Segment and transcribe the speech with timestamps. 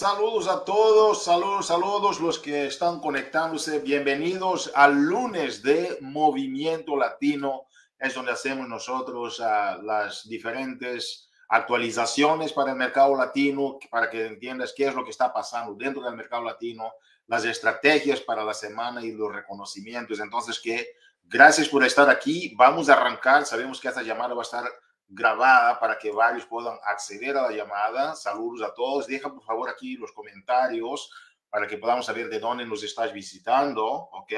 [0.00, 3.80] saludos a todos, saludos, saludos los que están conectándose.
[3.80, 7.66] Bienvenidos al lunes de Movimiento Latino.
[7.98, 14.72] Es donde hacemos nosotros uh, las diferentes actualizaciones para el mercado latino, para que entiendas
[14.74, 16.94] qué es lo que está pasando dentro del mercado latino,
[17.26, 20.18] las estrategias para la semana y los reconocimientos.
[20.18, 20.94] Entonces, que
[21.24, 22.54] gracias por estar aquí.
[22.56, 23.44] Vamos a arrancar.
[23.44, 24.64] Sabemos que esta llamada va a estar
[25.10, 28.14] grabada para que varios puedan acceder a la llamada.
[28.14, 29.06] Saludos a todos.
[29.06, 31.10] Deja por favor aquí los comentarios
[31.50, 34.32] para que podamos saber de dónde nos estás visitando, ¿ok?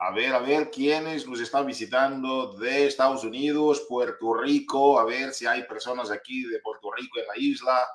[0.00, 5.32] A ver, a ver quiénes nos están visitando de Estados Unidos, Puerto Rico, a ver
[5.32, 7.88] si hay personas aquí de Puerto Rico en la isla,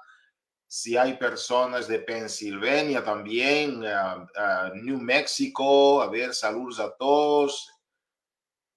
[0.67, 7.72] si hay personas de Pensilvania también, uh, uh, New Mexico, a ver, saludos a todos,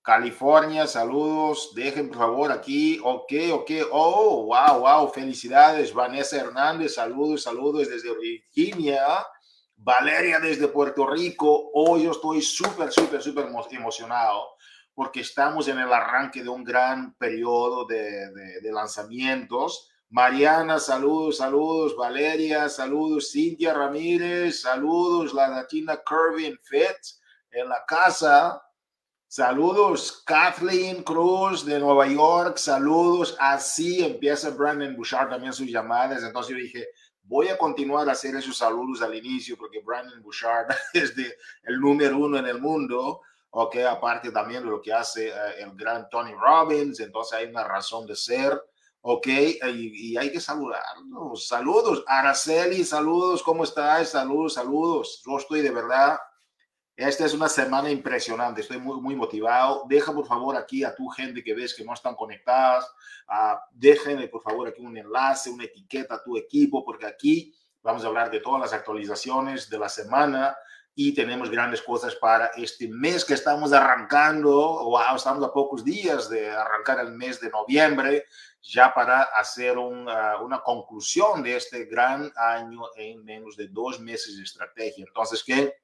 [0.06, 1.72] California, saludos.
[1.74, 3.00] Dejen por favor aquí.
[3.02, 3.70] Ok, ok.
[3.90, 5.12] Oh, wow, wow.
[5.12, 5.92] Felicidades.
[5.92, 9.04] Vanessa Hernández, saludos, saludos desde Virginia.
[9.74, 11.72] Valeria desde Puerto Rico.
[11.74, 14.56] Hoy yo estoy súper, súper, súper emocionado
[14.94, 19.90] porque estamos en el arranque de un gran periodo de, lanzamientos.
[20.10, 21.96] Mariana, saludos, saludos.
[21.96, 23.32] Valeria, saludos.
[23.32, 25.34] Cintia Ramírez, saludos.
[25.34, 26.96] La latina Curvin Fit
[27.50, 28.62] en la casa.
[29.28, 32.58] Saludos, Kathleen Cruz de Nueva York.
[32.58, 33.36] Saludos.
[33.40, 36.22] Así empieza Brandon Bouchard también sus llamadas.
[36.22, 36.86] Entonces yo dije,
[37.24, 41.34] voy a continuar a hacer esos saludos al inicio porque Brandon Bouchard es de,
[41.64, 43.20] el número uno en el mundo.
[43.50, 47.00] Ok, aparte también de lo que hace uh, el gran Tony Robbins.
[47.00, 48.62] Entonces hay una razón de ser.
[49.00, 51.48] Ok, y, y hay que saludarnos.
[51.48, 54.10] Saludos, Araceli, saludos, ¿cómo estás?
[54.10, 55.20] Saludos, saludos.
[55.26, 56.16] Yo estoy de verdad
[56.96, 59.84] esta es una semana impresionante, estoy muy, muy motivado.
[59.86, 62.90] Deja por favor aquí a tu gente que ves que no están conectadas,
[63.28, 68.02] uh, déjenle por favor aquí un enlace, una etiqueta a tu equipo, porque aquí vamos
[68.02, 70.56] a hablar de todas las actualizaciones de la semana
[70.94, 74.50] y tenemos grandes cosas para este mes que estamos arrancando.
[74.84, 78.24] Wow, estamos a pocos días de arrancar el mes de noviembre,
[78.62, 84.00] ya para hacer un, uh, una conclusión de este gran año en menos de dos
[84.00, 85.04] meses de estrategia.
[85.06, 85.74] Entonces, ¿qué?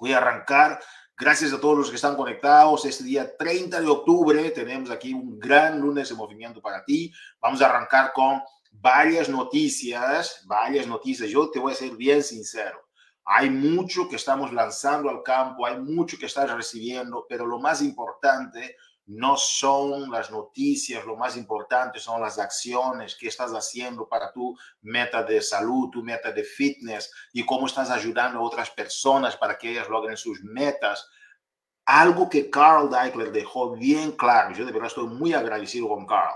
[0.00, 0.80] Voy a arrancar.
[1.16, 2.84] Gracias a todos los que están conectados.
[2.84, 7.12] Este día 30 de octubre tenemos aquí un gran lunes de movimiento para ti.
[7.40, 11.30] Vamos a arrancar con varias noticias, varias noticias.
[11.30, 12.88] Yo te voy a ser bien sincero.
[13.24, 17.80] Hay mucho que estamos lanzando al campo, hay mucho que estás recibiendo, pero lo más
[17.80, 18.76] importante
[19.06, 24.56] no son las noticias, lo más importante son las acciones que estás haciendo para tu
[24.82, 29.58] meta de salud, tu meta de fitness y cómo estás ayudando a otras personas para
[29.58, 31.06] que ellas logren sus metas.
[31.84, 36.34] Algo que Carl Deichler dejó bien claro, yo de verdad estoy muy agradecido con Carl,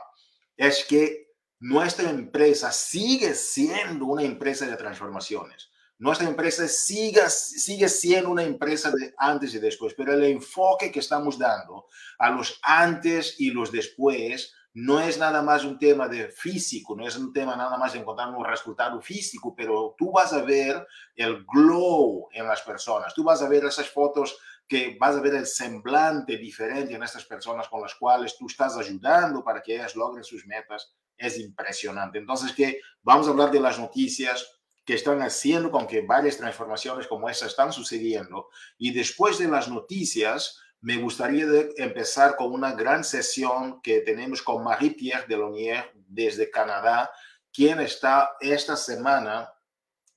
[0.56, 1.28] es que
[1.60, 8.90] nuestra empresa sigue siendo una empresa de transformaciones nuestra empresa sigue, sigue siendo una empresa
[8.90, 11.86] de antes y después, pero el enfoque que estamos dando
[12.18, 17.06] a los antes y los después no es nada más un tema de físico, no
[17.06, 20.86] es un tema nada más de encontrar un resultado físico, pero tú vas a ver
[21.16, 24.38] el glow en las personas, tú vas a ver esas fotos
[24.68, 28.76] que vas a ver el semblante diferente en estas personas con las cuales tú estás
[28.76, 32.18] ayudando para que ellas logren sus metas, es impresionante.
[32.18, 34.57] Entonces, que vamos a hablar de las noticias
[34.88, 38.48] que están haciendo con que varias transformaciones como esa están sucediendo.
[38.78, 41.44] Y después de las noticias, me gustaría
[41.76, 47.10] empezar con una gran sesión que tenemos con Marie-Pierre Delonier desde Canadá,
[47.52, 49.52] quien está esta semana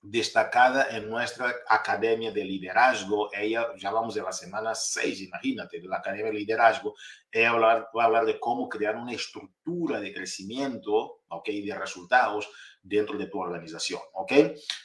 [0.01, 3.29] destacada en nuestra Academia de Liderazgo.
[3.33, 6.95] Ella, ya vamos de la semana 6, imagínate, de la Academia de Liderazgo.
[7.31, 11.65] Ella va a hablar, va a hablar de cómo crear una estructura de crecimiento y
[11.65, 12.49] de resultados
[12.81, 14.01] dentro de tu organización.
[14.13, 14.31] ¿ok?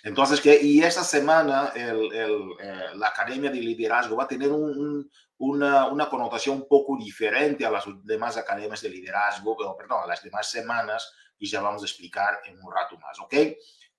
[0.05, 4.51] Entonces, que, y esta semana el, el, eh, la Academia de Liderazgo va a tener
[4.51, 10.07] un, una, una, connotación un poco diferente a las demás academias de liderazgo, perdón, a
[10.07, 13.35] las demás semanas, y ya vamos a explicar en un rato más, ¿ok?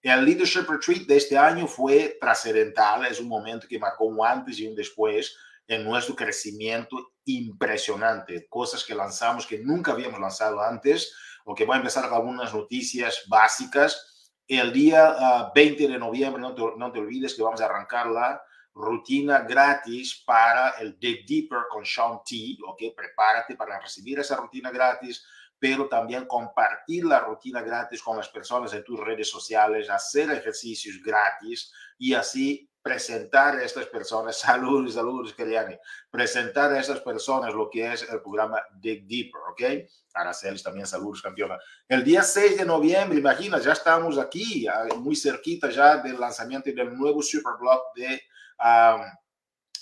[0.01, 4.59] El Leadership Retreat de este año fue trascendental, es un momento que marcó un antes
[4.59, 5.35] y un después
[5.67, 11.13] en nuestro crecimiento impresionante, cosas que lanzamos que nunca habíamos lanzado antes,
[11.43, 14.31] o que voy a empezar con algunas noticias básicas.
[14.47, 18.07] El día uh, 20 de noviembre, no te, no te, olvides que vamos a arrancar
[18.07, 18.41] la
[18.73, 22.57] rutina gratis para el Dig Deeper con Sean T.
[22.65, 25.25] Ok, prepárate para recibir esa rutina gratis
[25.59, 31.01] pero también compartir la rutina gratis con las personas en tus redes sociales, hacer ejercicios
[31.03, 35.75] gratis y así presentar a estas personas, saludos, saludos, Keliani,
[36.09, 39.89] presentar a estas personas lo que es el programa Dig Deeper, ¿ok?
[40.13, 41.57] Aracelis también, saludos, campeona.
[41.87, 44.65] El día 6 de noviembre, imagina, ya estamos aquí,
[44.97, 48.21] muy cerquita ya del lanzamiento del nuevo Superblog de...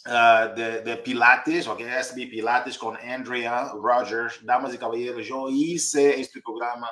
[0.08, 6.20] Uh, de, de, Pilates, ok, SB Pilates con Andrea Rogers, damas y caballeros, yo hice
[6.20, 6.88] este programa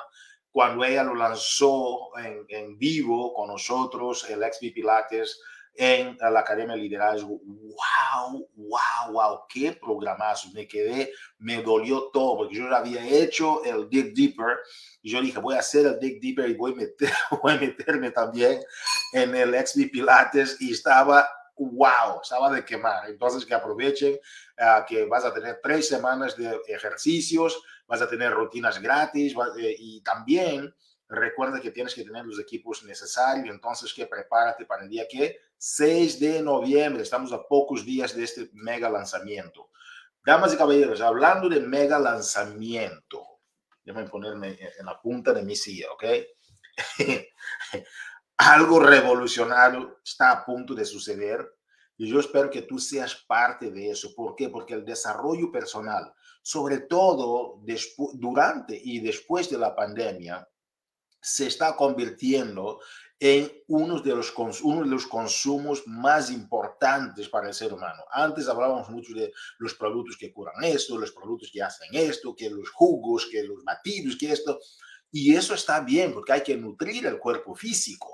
[0.50, 5.40] cuando ella lo lanzó en, en vivo con nosotros, el XB Pilates,
[5.76, 7.40] en la Academia de Liderazgo.
[7.44, 8.48] ¡Wow!
[8.54, 9.12] ¡Wow!
[9.12, 9.40] ¡Wow!
[9.48, 10.50] ¡Qué programazo!
[10.52, 14.58] Me quedé, me dolió todo, porque yo había hecho el Dig Deeper
[15.02, 17.12] y yo dije, voy a hacer el Dig Deeper y voy a, meter,
[17.42, 18.60] voy a meterme también
[19.12, 23.08] en el XB Pilates y estaba wow, estaba de quemar.
[23.08, 24.14] Entonces que aprovechen
[24.58, 29.76] uh, que vas a tener tres semanas de ejercicios, vas a tener rutinas gratis eh,
[29.78, 30.74] y también
[31.08, 33.48] recuerda que tienes que tener los equipos necesarios.
[33.48, 37.02] Entonces que prepárate para el día que 6 de noviembre.
[37.02, 39.70] Estamos a pocos días de este mega lanzamiento.
[40.24, 43.22] Damas y caballeros, hablando de mega lanzamiento,
[43.82, 46.04] déjame ponerme en la punta de mi silla, ¿ok?
[48.36, 51.48] algo revolucionario está a punto de suceder
[51.96, 54.14] y yo espero que tú seas parte de eso.
[54.14, 54.48] ¿Por qué?
[54.48, 57.60] Porque el desarrollo personal, sobre todo
[58.14, 60.46] durante y después de la pandemia,
[61.20, 62.80] se está convirtiendo
[63.20, 68.02] en uno de, los, uno de los consumos más importantes para el ser humano.
[68.10, 72.50] Antes hablábamos mucho de los productos que curan esto, los productos que hacen esto, que
[72.50, 74.58] los jugos, que los batidos, que esto.
[75.12, 78.10] Y eso está bien porque hay que nutrir el cuerpo físico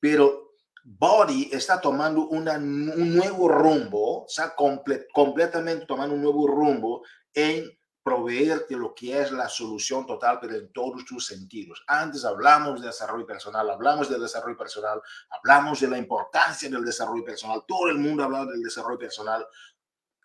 [0.00, 7.02] pero Body está tomando una, un nuevo rumbo, está completamente tomando un nuevo rumbo
[7.34, 7.70] en
[8.02, 11.82] proveerte lo que es la solución total, pero en todos tus sentidos.
[11.86, 17.24] Antes hablamos de desarrollo personal, hablamos del desarrollo personal, hablamos de la importancia del desarrollo
[17.24, 19.46] personal, todo el mundo hablaba del desarrollo personal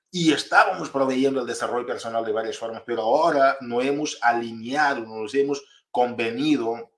[0.10, 5.36] y estábamos proveyendo el desarrollo personal de varias formas, pero ahora no hemos alineado, nos
[5.36, 5.62] hemos
[5.92, 6.95] convenido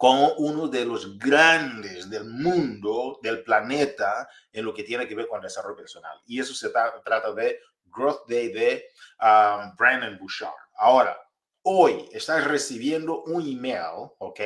[0.00, 5.28] como uno de los grandes del mundo, del planeta, en lo que tiene que ver
[5.28, 6.18] con el desarrollo personal.
[6.24, 8.86] Y eso se trata de Growth Day de
[9.20, 10.54] um, Brandon Bouchard.
[10.78, 11.20] Ahora,
[11.64, 14.40] hoy estás recibiendo un email, ¿ok?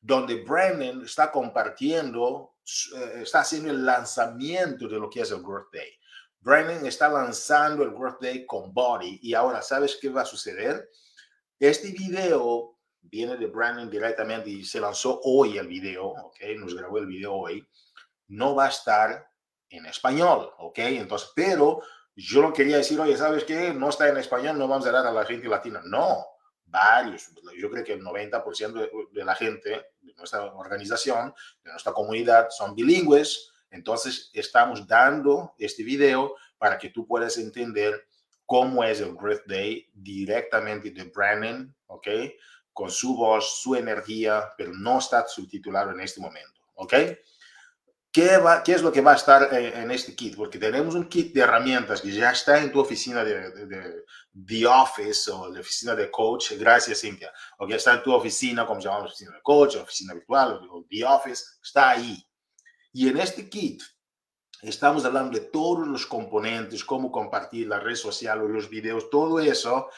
[0.00, 2.54] Donde Brandon está compartiendo,
[2.94, 5.98] eh, está haciendo el lanzamiento de lo que es el Growth Day.
[6.38, 10.88] Brandon está lanzando el Growth Day con Body y ahora, ¿sabes qué va a suceder?
[11.58, 12.71] Este video
[13.02, 16.38] viene de Brandon directamente y se lanzó hoy el video, ¿ok?
[16.56, 17.66] Nos grabó el video hoy.
[18.28, 19.28] No va a estar
[19.68, 20.78] en español, ¿ok?
[20.78, 21.82] Entonces, pero
[22.14, 23.72] yo no quería decir, oye, ¿sabes qué?
[23.72, 25.82] No está en español, no vamos a dar a la gente latina.
[25.84, 26.24] No,
[26.66, 27.30] varios.
[27.58, 29.70] Yo creo que el 90% de, de la gente
[30.00, 31.34] de nuestra organización,
[31.64, 33.52] de nuestra comunidad, son bilingües.
[33.70, 38.06] Entonces, estamos dando este video para que tú puedas entender
[38.46, 42.08] cómo es el Growth Day directamente de Brandon, ¿ok?
[42.72, 46.60] Con su voz, su energía, pero no está subtitulado en este momento.
[46.74, 46.94] ¿Ok?
[48.12, 50.36] ¿Qué, va, ¿Qué es lo que va a estar en, este kit?
[50.36, 54.04] Porque tenemos un kit de herramientas que ya está en tu oficina de, de,
[54.46, 56.52] The Office o la oficina de coach.
[56.58, 57.32] Gracias, Cintia.
[57.58, 61.04] O que está en tu oficina, como llamamos oficina de coach, oficina virtual, o The
[61.06, 62.22] Office, está ahí.
[62.92, 63.82] Y en este kit
[64.60, 69.40] estamos hablando de todos los componentes, cómo compartir la red social o los videos, todo
[69.40, 69.88] eso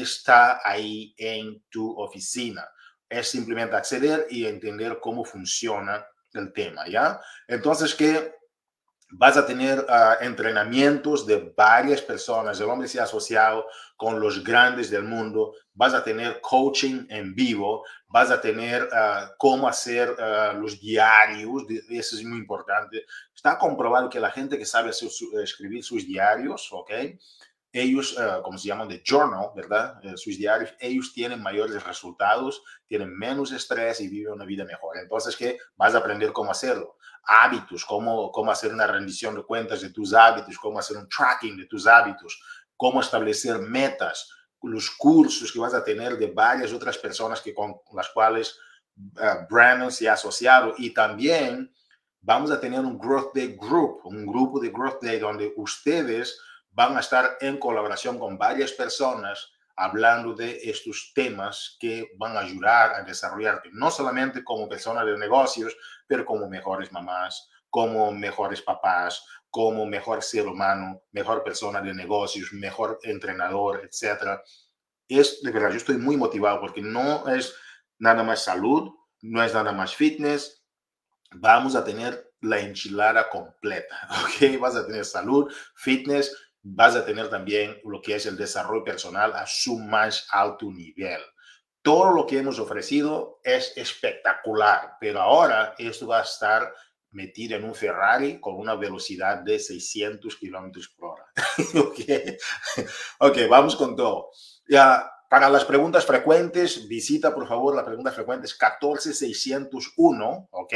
[0.00, 2.66] está ahí en tu oficina.
[3.08, 7.20] Es simplemente acceder y entender cómo funciona el tema, ¿ya?
[7.46, 8.34] Entonces, que
[9.12, 14.42] vas a tener ah, entrenamientos de varias personas, el hombre se ha asociado con los
[14.42, 20.10] grandes del mundo, vas a tener coaching en vivo, vas a tener uh, cómo hacer
[20.10, 23.04] uh, los diarios, eso es muy importante.
[23.34, 26.90] Está comprobado que la gente que sabe escribir sus diarios, ¿ok?
[27.72, 29.98] Ellos, uh, como se llaman de journal, ¿verdad?
[30.04, 34.98] Uh, sus diarios, ellos tienen mayores resultados, tienen menos estrés y viven una vida mejor.
[34.98, 35.58] Entonces, ¿qué?
[35.76, 36.96] Vas a aprender cómo hacerlo.
[37.24, 41.56] Hábitos, cómo, cómo hacer una rendición de cuentas de tus hábitos, cómo hacer un tracking
[41.56, 42.40] de tus hábitos,
[42.76, 44.28] cómo establecer metas,
[44.62, 48.58] los cursos que vas a tener de varias otras personas que con las cuales
[48.96, 51.72] uh, Brandon se ha asociado y también
[52.20, 56.38] vamos a tener un Growth Day Group, un grupo de Growth Day donde ustedes
[56.72, 62.40] van a estar en colaboración con varias personas hablando de estos temas que van a
[62.40, 65.76] ayudar a desarrollarte, no solamente como persona de negocios,
[66.06, 72.52] pero como mejores mamás, como mejores papás, como mejor ser humano, mejor persona de negocios,
[72.52, 74.40] mejor entrenador, etc.
[75.08, 77.54] Es de verdad, yo estoy muy motivado porque no es
[77.98, 80.64] nada más salud, no es nada más fitness.
[81.34, 84.60] Vamos a tener la enchilada completa, ¿ok?
[84.60, 89.32] Vas a tener salud, fitness, vas a tener también lo que es el desarrollo personal
[89.34, 91.20] a su más alto nivel.
[91.82, 96.72] Todo lo que hemos ofrecido es espectacular, pero ahora esto va a estar
[97.10, 101.26] metido en un Ferrari con una velocidad de 600 kilómetros por hora.
[101.88, 102.36] okay.
[103.18, 104.30] ok, vamos con todo.
[104.68, 110.72] Ya, para las preguntas frecuentes, visita por favor la pregunta frecuente es 14601, ¿ok?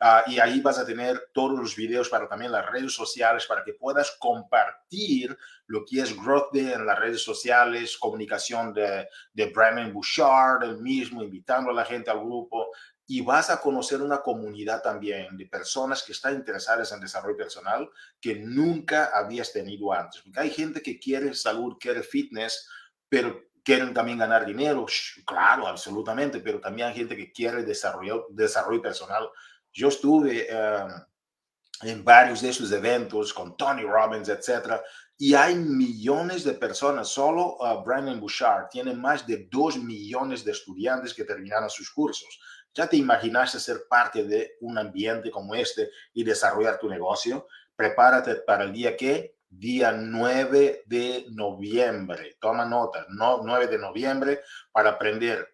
[0.00, 3.64] Uh, y ahí vas a tener todos los videos para también las redes sociales, para
[3.64, 5.36] que puedas compartir
[5.66, 10.78] lo que es Growth Day en las redes sociales, comunicación de, de Brandon Bouchard, el
[10.78, 12.68] mismo, invitando a la gente al grupo.
[13.04, 17.90] Y vas a conocer una comunidad también de personas que están interesadas en desarrollo personal
[18.20, 20.22] que nunca habías tenido antes.
[20.22, 22.68] Porque hay gente que quiere salud, quiere fitness,
[23.08, 24.86] pero quieren también ganar dinero,
[25.26, 29.28] claro, absolutamente, pero también hay gente que quiere desarrollo, desarrollo personal.
[29.70, 30.88] Yo estuve em,
[31.82, 34.82] en varios de esos eventos con Tony Robbins, etcétera,
[35.18, 37.08] y hay millones de personas.
[37.08, 42.40] Solo uh, Brandon Bouchard tiene más de 2 millones de estudiantes que terminaron sus cursos.
[42.72, 47.46] ¿Ya te imaginaste ser parte de un ambiente como este y desarrollar tu negocio?
[47.76, 52.36] Prepárate para el día que día 9 de noviembre.
[52.40, 54.40] Toma nota, no, 9 de noviembre
[54.72, 55.48] para aprender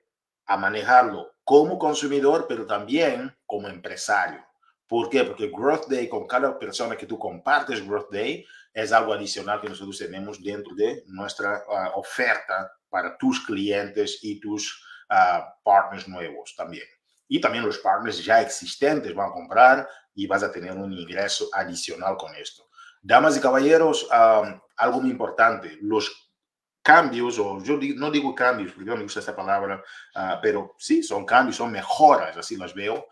[0.46, 4.44] a manejarlo como consumidor, pero también como empresario.
[4.86, 5.24] ¿Por qué?
[5.24, 9.68] Porque Growth Day, con cada persona que tú compartes Growth Day, es algo adicional que
[9.68, 16.54] nosotros tenemos dentro de nuestra ah, oferta para tus clientes y tus ah, partners nuevos
[16.56, 16.86] también.
[17.28, 21.48] Y también los partners ya existentes van a comprar y vas a tener un ingreso
[21.52, 22.68] adicional con esto.
[23.06, 26.32] Damas y caballeros, algo muy importante, los
[26.80, 29.82] cambios, o yo no digo cambios, porque no me gusta esta palabra,
[30.14, 33.06] ah, pero sí, son cambios, son mejoras, así las veo.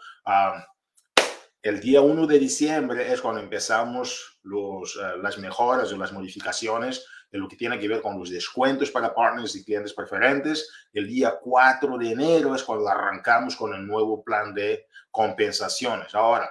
[1.61, 7.07] el día 1 de diciembre es cuando empezamos los, ah, las mejoras o las modificaciones
[7.31, 10.71] de lo que tiene que ver con los descuentos para partners y clientes preferentes.
[10.93, 16.15] El día 4 de enero es cuando arrancamos con el nuevo plan de compensaciones.
[16.15, 16.51] Ahora,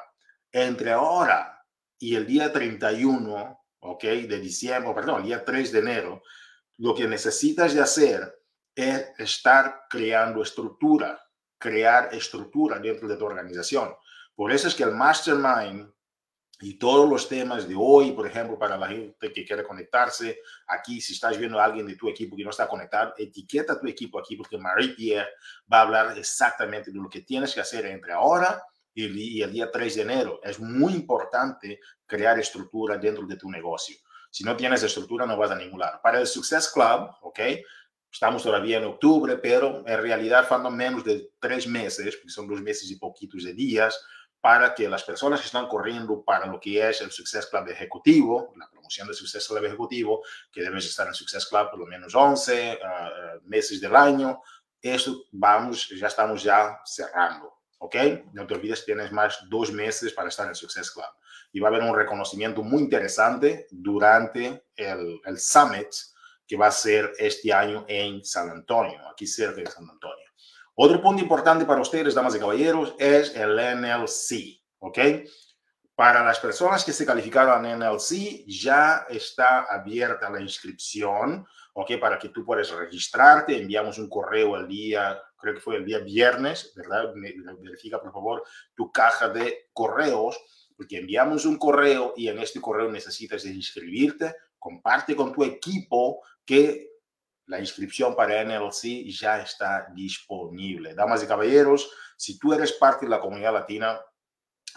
[0.51, 1.60] entre ahora
[2.01, 4.03] y el día 31, ¿ok?
[4.03, 6.23] De diciembre, perdón, el día 3 de enero,
[6.77, 8.41] lo que necesitas de hacer
[8.73, 11.21] es estar creando estructura,
[11.59, 13.95] crear estructura dentro de tu organización.
[14.33, 15.91] Por eso es que el mastermind
[16.59, 20.99] y todos los temas de hoy, por ejemplo, para la gente que quiere conectarse, aquí
[21.01, 23.87] si estás viendo a alguien de tu equipo que no está conectado, etiqueta a tu
[23.87, 25.29] equipo aquí porque Marie-Pierre
[25.71, 29.71] va a hablar exactamente de lo que tienes que hacer entre ahora y el día
[29.71, 30.39] 3 de enero.
[30.43, 33.97] Es muy importante crear estructura dentro de tu negocio.
[34.29, 35.99] Si no tienes estructura, no vas a ningún lado.
[36.01, 37.39] Para el Success Club, ¿ok?
[38.11, 42.61] Estamos todavía en octubre, pero en realidad faltan menos de tres meses, porque son dos
[42.61, 43.97] meses y poquitos de días,
[44.41, 48.53] para que las personas que están corriendo para lo que es el Success Club ejecutivo,
[48.57, 52.15] la promoción del Success Club ejecutivo, que debes estar en Success Club por lo menos
[52.15, 53.11] 11 ah,
[53.43, 54.41] meses del año,
[54.81, 57.60] eso vamos, ya estamos ya cerrando.
[57.81, 57.95] ¿Ok?
[58.33, 61.05] No te olvides, tienes más dos meses para estar en Success Club.
[61.51, 65.87] Y va a haber un reconocimiento muy interesante durante el, el Summit
[66.47, 70.25] que va a ser este año en San Antonio, aquí cerca de San Antonio.
[70.75, 74.99] Otro punto importante para ustedes, damas y caballeros, es el NLC, ¿ok?
[75.95, 81.99] Para las personas que se calificaron en NLC, ya está abierta la inscripción, ¿ok?
[81.99, 85.99] Para que tú puedas registrarte, enviamos un correo el día creo que fue el día
[85.99, 87.13] viernes, ¿verdad?
[87.59, 88.43] Verifica por favor
[88.75, 90.39] tu caja de correos,
[90.77, 96.91] porque enviamos un correo y en este correo necesitas inscribirte, comparte con tu equipo que
[97.47, 100.93] la inscripción para NLC ya está disponible.
[100.93, 103.99] Damas y caballeros, si tú eres parte de la comunidad latina,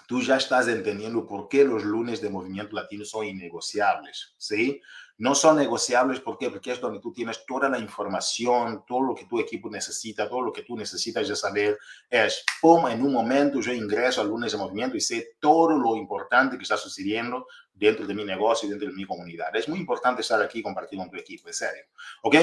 [0.07, 4.81] tú ya estás entendiendo por qué los lunes de Movimiento Latino son innegociables, ¿sí?
[5.19, 6.21] no son negociables.
[6.21, 6.39] ¿Por?
[6.39, 10.43] Porque es donde tú tienes toda la información, todo lo que tu equipo necesita, todo
[10.43, 11.79] lo que tú necesitas de saber.
[12.09, 15.97] Es, pum, en un momento yo ingreso al lunes de movimiento y sé todo lo
[15.97, 19.55] importante que está sucediendo dentro de mi negocio, dentro de mi comunidad.
[19.55, 21.85] Es muy importante estar aquí compartiendo con tu equipo, en serio.
[22.23, 22.37] ¿Ok?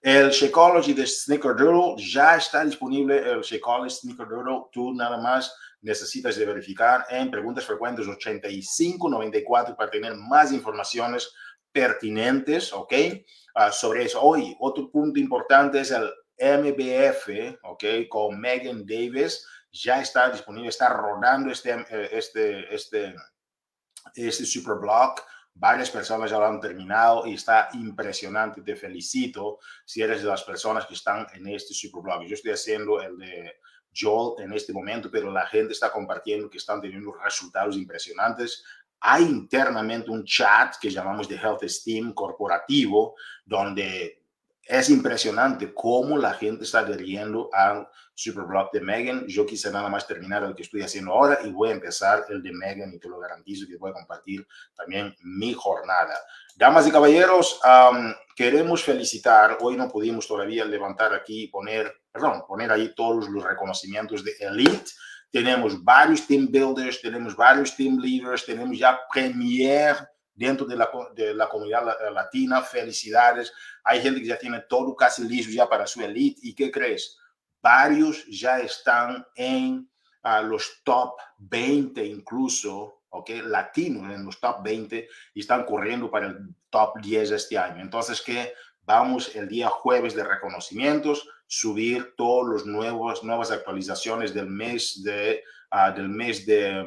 [0.00, 3.18] El Shakeology de Snickerdoodle ya está disponible.
[3.18, 10.14] El Shakeology Snickerdoodle, tú nada más necesitas de verificar en preguntas frecuentes 8594 para tener
[10.14, 11.32] más informaciones
[11.72, 12.92] pertinentes, ¿ok?
[13.54, 14.20] Uh, sobre eso.
[14.22, 17.84] Hoy, otro punto importante es el MBF, ¿ok?
[18.08, 19.46] Con Megan Davis.
[19.70, 23.14] Ya está disponible, está rodando este, eh, este, este,
[24.14, 25.16] este superblog.
[25.54, 28.62] Varias personas ya lo han terminado y está impresionante.
[28.62, 32.24] Te felicito si eres de las personas que están en este superblog.
[32.24, 33.56] Yo estoy haciendo el de
[33.98, 38.64] Joel en este momento, pero la gente está compartiendo que están teniendo resultados impresionantes.
[39.00, 43.14] Hay internamente un chat que llamamos de Health Esteem corporativo,
[43.44, 44.22] donde
[44.62, 49.26] es impresionante cómo la gente está adheriendo al Superblock de Megan.
[49.26, 52.42] Yo quise nada más terminar el que estoy haciendo ahora y voy a empezar el
[52.42, 56.18] de Megan y te lo garantizo que voy a compartir también mi jornada.
[56.54, 57.60] Damas y caballeros,
[58.36, 63.44] queremos felicitar, hoy no pudimos todavía levantar aquí y poner, perdón, poner ahí todos los
[63.44, 64.90] reconocimientos de Elite.
[65.30, 69.96] Tenemos varios team builders, tenemos varios team leaders, tenemos ya premier
[70.34, 72.62] dentro de la, de la comunidad latina.
[72.62, 73.52] Felicidades.
[73.84, 76.40] Hay gente que ya tiene todo casi listo ya para su elite.
[76.42, 77.18] ¿Y qué crees?
[77.60, 79.88] Varios ya están en
[80.24, 83.30] uh, los top 20 incluso, ¿ok?
[83.44, 87.82] Latinos en los top 20 y están corriendo para el top 10 este año.
[87.82, 94.46] Entonces, que vamos el día jueves de reconocimientos, subir todos los nuevos, nuevas actualizaciones del
[94.46, 96.84] mes de, uh, del mes de,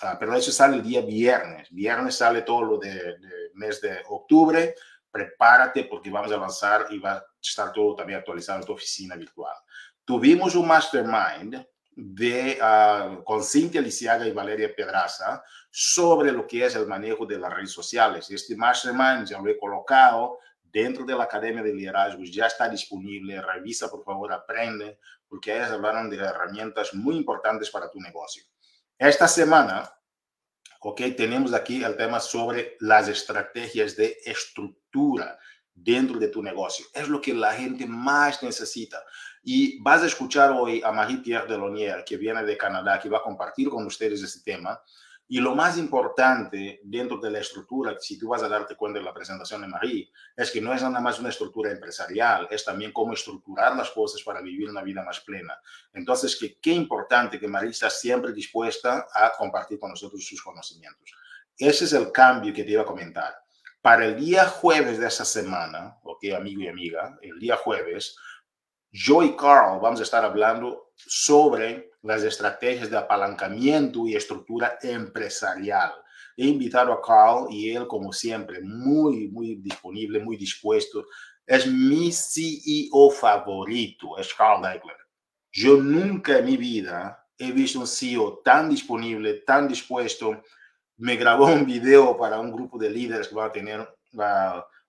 [0.00, 1.68] Ah, pero eso sale el día viernes.
[1.70, 4.74] Viernes sale todo lo del de mes de octubre.
[5.10, 9.16] Prepárate porque vamos a avanzar y va a estar todo también actualizado en tu oficina
[9.16, 9.56] virtual.
[10.04, 16.76] Tuvimos un mastermind de, uh, con Cintia Lisiaga y Valeria Pedraza sobre lo que es
[16.76, 18.30] el manejo de las redes sociales.
[18.30, 20.38] Este mastermind ya lo he colocado
[20.82, 23.42] dentro de la Academia de Liderazgo, ya está disponible.
[23.42, 28.44] Revisa, por favor, aprende, porque ellas hablaron de herramientas muy importantes para tu negocio.
[28.96, 29.90] Esta semana,
[30.80, 35.38] ok, tenemos aquí el tema sobre las estrategias de estructura
[35.74, 36.86] dentro de tu negocio.
[36.94, 39.02] Es lo que la gente más necesita.
[39.42, 43.22] Y vas a escuchar hoy a Marie-Pierre Delonier, que viene de Canadá, que va a
[43.22, 44.80] compartir con ustedes este tema.
[45.30, 49.04] Y lo más importante dentro de la estructura, si tú vas a darte cuenta de
[49.04, 52.92] la presentación de Marie, es que no es nada más una estructura empresarial, es también
[52.92, 55.60] cómo estructurar las cosas para vivir una vida más plena.
[55.92, 61.12] Entonces, que, qué importante que Marie está siempre dispuesta a compartir con nosotros sus conocimientos.
[61.58, 63.34] Ese es el cambio que te iba a comentar.
[63.82, 68.16] Para el día jueves de esa semana, ok, amigo y amiga, el día jueves,
[68.90, 75.92] yo y Carl vamos a estar hablando sobre las estrategias de apalancamiento y estructura empresarial.
[76.36, 81.04] He invitado a Carl y él, como siempre, muy, muy disponible, muy dispuesto.
[81.44, 84.96] Es mi CEO favorito, es Carl Deichler.
[85.50, 90.42] Yo nunca en mi vida he visto un CEO tan disponible, tan dispuesto.
[90.98, 93.88] Me grabó un video para un grupo de líderes que va a tener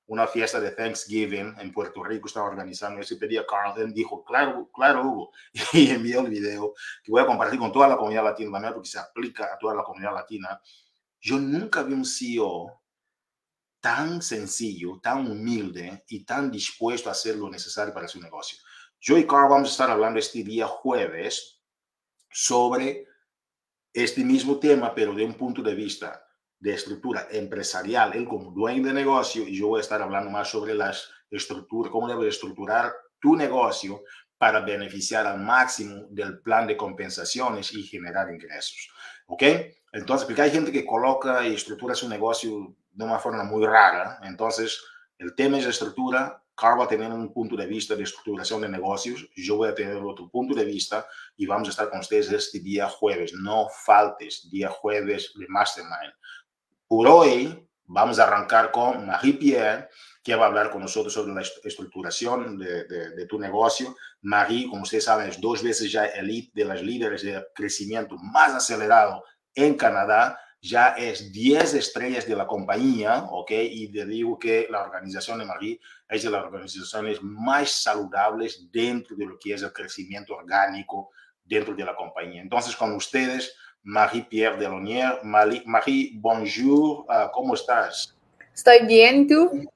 [0.10, 4.68] una fiesta de Thanksgiving en Puerto Rico, estaba organizando, ese pedía Carl, él dijo, claro,
[4.74, 5.32] claro, Hugo,
[5.74, 8.98] y envió el video que voy a compartir con toda la comunidad latina, porque se
[8.98, 10.60] aplica a toda la comunidad latina.
[11.22, 12.82] Yo nunca vi un CEO
[13.80, 18.58] tan sencillo, tan humilde y tan dispuesto a hacer lo necesario para su negocio.
[19.00, 21.62] Yo y Carl vamos a estar hablando este día jueves
[22.32, 23.06] sobre
[23.94, 26.26] este mismo tema, pero de un punto de vista
[26.60, 30.50] de estructura empresarial, él como dueño de negocio, y yo voy a estar hablando más
[30.50, 34.04] sobre las estructuras, cómo debe estructurar tu negocio
[34.38, 38.90] para beneficiar al máximo del plan de compensaciones y generar ingresos.
[39.28, 39.44] ¿Ok?
[39.92, 44.20] Entonces, porque hay gente que coloca y estructura su negocio de una forma muy rara.
[44.24, 44.82] Entonces,
[45.18, 46.42] el tema es estructura.
[46.56, 49.30] Carl va a tener un punto de vista de estructuración de negocios.
[49.36, 52.60] Yo voy a tener otro punto de vista y vamos a estar con ustedes este
[52.60, 53.34] día jueves.
[53.34, 56.14] No faltes, día jueves de Mastermind.
[56.90, 59.90] Por hoy vamos a arrancar con Marie-Pierre,
[60.24, 63.96] que va a hablar con nosotros sobre la estructuración de, tu negocio.
[64.22, 68.56] Marie, como ustedes saben, es dos veces ya elite de las líderes de crecimiento más
[68.56, 69.24] acelerado
[69.54, 70.40] en Canadá.
[70.62, 73.52] Ya es 10 estrellas de la compañía, ¿ok?
[73.52, 79.16] Y te digo que la organización de Marie es de las organizaciones más saludables dentro
[79.16, 81.12] de lo que es el crecimiento orgánico
[81.44, 82.42] dentro de la compañía.
[82.42, 85.20] Entonces, con ustedes, Marie-Pierre Delonier.
[85.24, 88.16] Marie, bonjour, ah, ¿cómo estás?
[88.54, 89.70] Estoy bien, ¿tú?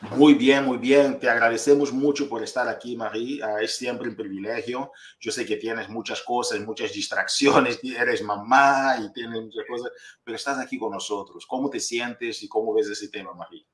[0.00, 1.18] Muy bien, muy bien.
[1.18, 3.42] Te agradecemos mucho por estar aquí, Marie.
[3.42, 4.92] Ah, es siempre un privilegio.
[5.18, 9.90] Yo sé que tienes muchas cosas, muchas distracciones, eres mamá y tienes muchas cosas,
[10.22, 11.44] pero estás aquí con nosotros.
[11.46, 13.66] ¿Cómo te sientes y cómo ves ese tema, Marie?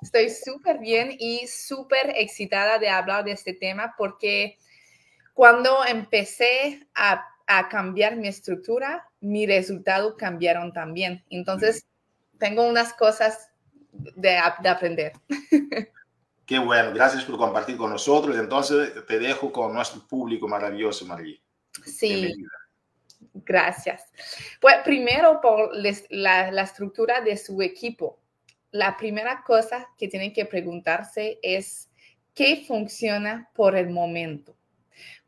[0.00, 4.58] Estoy súper bien y súper excitada de hablar de este tema porque
[5.34, 11.24] cuando empecé a a cambiar mi estructura, mi resultado cambiaron también.
[11.30, 11.86] Entonces,
[12.38, 13.50] tengo unas cosas
[13.92, 15.12] de, aprender.
[16.46, 18.36] Qué bueno, gracias por compartir con nosotros.
[18.36, 21.36] Entonces, te dejo con nuestro público maravilloso, María.
[21.84, 22.34] Sí.
[23.32, 24.04] Gracias.
[24.60, 28.18] Pues primero por la, la estructura de su equipo.
[28.70, 31.88] La primera cosa que tienen que preguntarse es
[32.34, 34.54] qué funciona por el momento.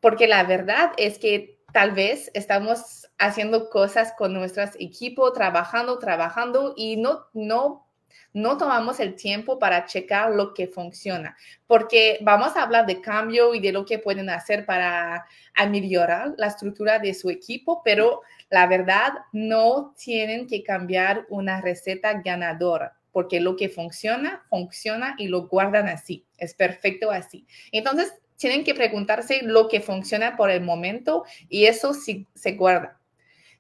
[0.01, 6.73] Porque la verdad es que tal vez estamos haciendo cosas con nuestros equipos, trabajando, trabajando
[6.75, 7.87] y no, no
[8.33, 11.37] no tomamos el tiempo para checar lo que funciona,
[11.67, 15.27] porque vamos a hablar de cambio y de lo que pueden hacer para
[15.69, 22.23] mejorar la estructura de su equipo, pero la verdad no tienen que cambiar una receta
[22.23, 27.47] ganadora, porque lo que funciona, funciona y lo guardan así, es perfecto así.
[27.71, 33.01] Entonces, tienen que preguntarse lo que funciona por el momento y eso sí se guarda.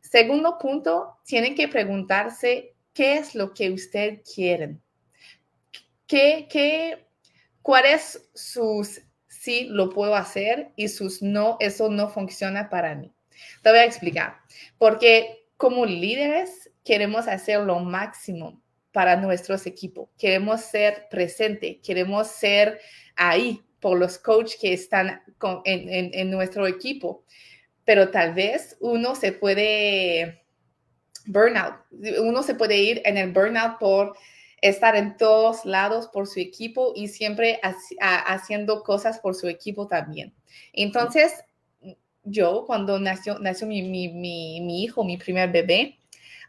[0.00, 4.80] Segundo punto, tienen que preguntarse qué es lo que usted quieren.
[6.06, 7.06] ¿Qué, qué,
[7.62, 13.12] ¿Cuáles sus sí lo puedo hacer y sus no, eso no funciona para mí?
[13.62, 14.36] Te voy a explicar.
[14.78, 18.62] Porque como líderes queremos hacer lo máximo
[18.92, 20.08] para nuestros equipos.
[20.16, 22.80] Queremos ser presente, queremos ser
[23.16, 25.22] ahí por los coaches que están
[25.64, 27.24] en, nuestro equipo.
[27.84, 30.42] Pero tal vez uno se puede
[31.26, 31.74] burnout.
[32.20, 34.16] Uno se puede ir en el burnout por
[34.60, 37.60] estar en todos lados por su equipo y siempre
[38.00, 40.34] haciendo cosas por su equipo también.
[40.72, 41.32] Entonces,
[42.24, 45.98] yo cuando nació, nació mi, mi, mi, hijo, mi primer bebé,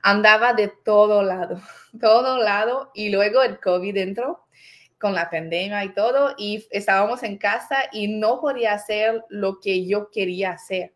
[0.02, 1.62] andaba de todo lado,
[2.02, 4.47] todo lado y luego el COVID entró
[5.00, 9.86] con la pandemia y todo y estábamos en casa y no podía hacer lo que
[9.86, 10.94] yo quería hacer.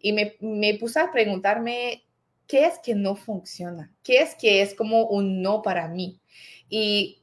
[0.00, 2.04] Y me, me puse a preguntarme
[2.48, 3.92] ¿qué es que no funciona?
[4.02, 6.20] ¿Qué es que es como un no para mí?
[6.68, 7.22] Y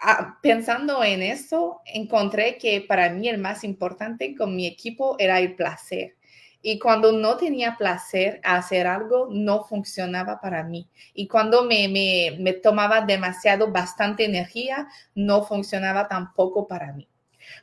[0.00, 5.38] ah, pensando en eso, encontré que para mí el más importante con mi equipo era
[5.38, 6.16] el placer.
[6.62, 10.88] Y cuando no tenía placer a hacer algo, no funcionaba para mí.
[11.14, 17.08] Y cuando me, me, me tomaba demasiado, bastante energía, no funcionaba tampoco para mí.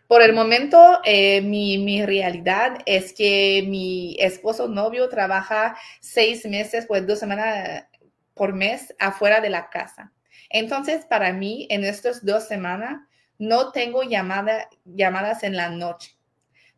[0.08, 6.86] Por el momento, eh, mi, mi, realidad es que mi esposo novio trabaja seis meses,
[6.88, 7.86] pues dos semanas
[8.34, 10.12] por mes afuera de la casa.
[10.50, 13.02] Entonces, para mí, en estas dos semanas,
[13.38, 16.13] no tengo llamada, llamadas en la noche.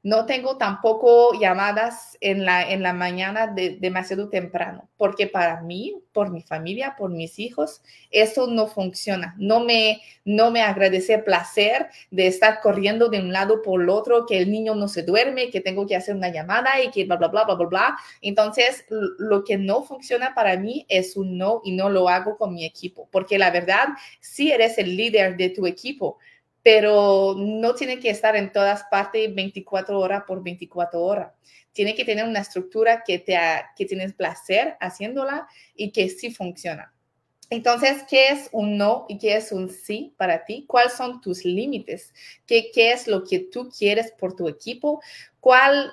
[0.06, 5.96] No tengo tampoco llamadas en la, en la mañana de, demasiado temprano, porque para mí,
[6.14, 9.34] por mi familia, por mis hijos, eso no funciona.
[9.40, 13.90] No me, no me agradece el placer de estar corriendo de un lado por el
[13.90, 17.06] otro, que el niño no se duerme, que tengo que hacer una llamada y que
[17.06, 17.98] bla, bla, bla, bla, bla, bla.
[18.22, 18.86] Entonces,
[19.18, 22.64] lo que no funciona para mí es un no y no lo hago con mi
[22.64, 23.88] equipo, porque la verdad,
[24.20, 26.20] si eres el líder de tu equipo,
[26.66, 31.32] pero no tiene que estar en todas partes 24 horas por 24 horas.
[31.72, 33.38] Tiene que tener una estructura que, te
[33.76, 36.92] que tienes placer haciéndola y que sí funciona.
[37.52, 40.66] Entonces, ¿qué es un no y qué es un sí para ti?
[40.68, 42.12] ¿Cuáles son tus límites?
[42.48, 45.04] ¿Qué, qué es lo que tú quieres por tu equipo?
[45.40, 45.92] ¿Cuál,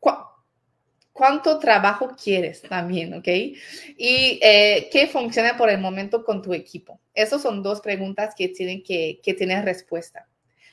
[0.00, 0.20] cuál
[1.18, 3.26] cuánto trabajo quieres también, ¿ok?
[3.26, 7.00] Y eh, qué funciona por el momento con tu equipo.
[7.12, 10.28] Esas son dos preguntas que tienen que, tener respuesta.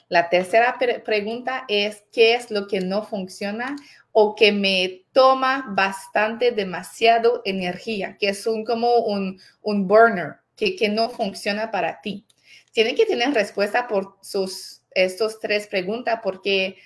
[0.08, 3.76] La tercera pregunta es, ¿qué es lo que no funciona
[4.12, 8.16] o que me toma bastante, demasiado energía?
[8.20, 12.24] Que es un, como un, burner, que, que no funciona para ti.
[12.72, 16.78] Tienen que tener respuesta por sus, estos tres preguntas porque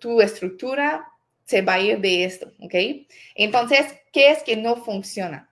[0.00, 1.09] tu estructura,
[1.50, 2.74] se va a ir de esto, ¿ok?
[3.34, 5.50] Entonces, ¿qué es que no funciona?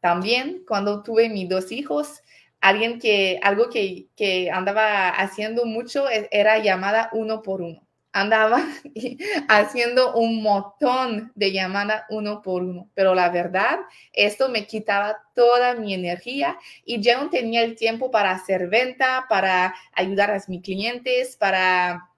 [0.00, 2.24] También cuando tuve mis dos hijos,
[2.60, 7.86] alguien que, algo que, que andaba haciendo mucho e, era llamada uno por uno.
[8.12, 8.66] Andaba
[9.48, 13.78] haciendo un montón de llamada uno por uno, pero la verdad,
[14.12, 19.26] esto me quitaba toda mi energía y ya no tenía el tiempo para hacer venta,
[19.28, 22.08] para ayudar a mis clientes, para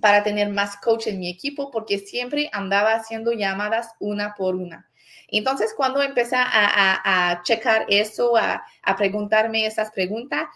[0.00, 4.88] para tener más coach en mi equipo porque siempre andaba haciendo llamadas una por una.
[5.28, 8.64] Entonces, cuando empecé a, checar eso, a,
[8.96, 10.46] preguntarme esas preguntas,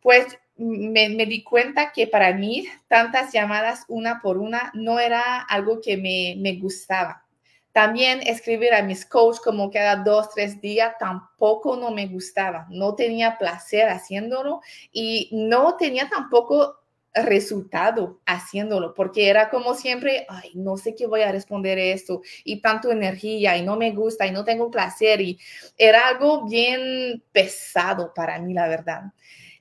[0.00, 5.80] pues me, di cuenta que para mí tantas llamadas una por una no era algo
[5.80, 7.24] que me, me gustaba.
[7.72, 12.66] También escribir a mis coaches como cada dos, tres días tampoco no me gustaba.
[12.70, 14.62] No tenía placer haciéndolo
[14.92, 16.85] y no tenía tampoco
[17.16, 22.60] resultado haciéndolo, porque era como siempre, ay, no sé qué voy a responder esto, y
[22.60, 25.38] tanto energía, y no me gusta, y no tengo placer, y
[25.78, 29.02] era algo bien pesado para mí, la verdad.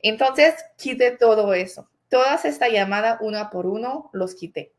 [0.02, 1.90] Entonces, quité todo eso.
[2.10, 4.74] Todas esta llamada una por uno, los quité.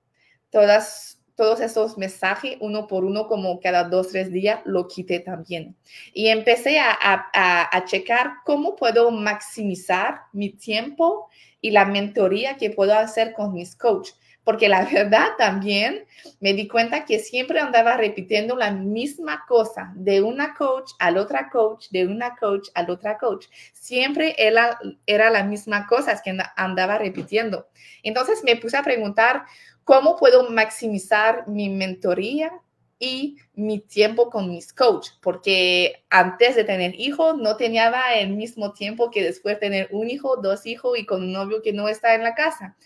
[0.50, 5.76] Todas, todos estos mensajes, uno por uno, como cada dos, tres días, lo quité también.
[6.12, 11.28] Y empecé a, a, a checar cómo puedo maximizar mi tiempo
[11.66, 16.06] y la mentoría que puedo hacer con mis coaches porque la verdad también
[16.38, 21.50] me di cuenta que siempre andaba repitiendo la misma cosa de una coach al otra
[21.50, 23.46] coach, de una coach al otra coach.
[23.72, 27.66] Siempre era, era la misma cosa que andaba repitiendo.
[28.04, 29.42] Entonces me puse a preguntar,
[29.82, 32.52] ¿cómo puedo maximizar mi mentoría
[32.98, 38.72] y mi tiempo con mis coach, porque antes de tener hijos no tenía el mismo
[38.72, 41.88] tiempo que después de tener un hijo, dos hijos y con un novio que no
[41.88, 42.76] está en la casa.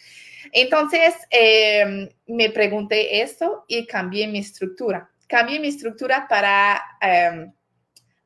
[0.53, 5.11] Entonces, em, me pregunté esto y cambié mi estructura.
[5.29, 7.53] Cambié mi estructura para em,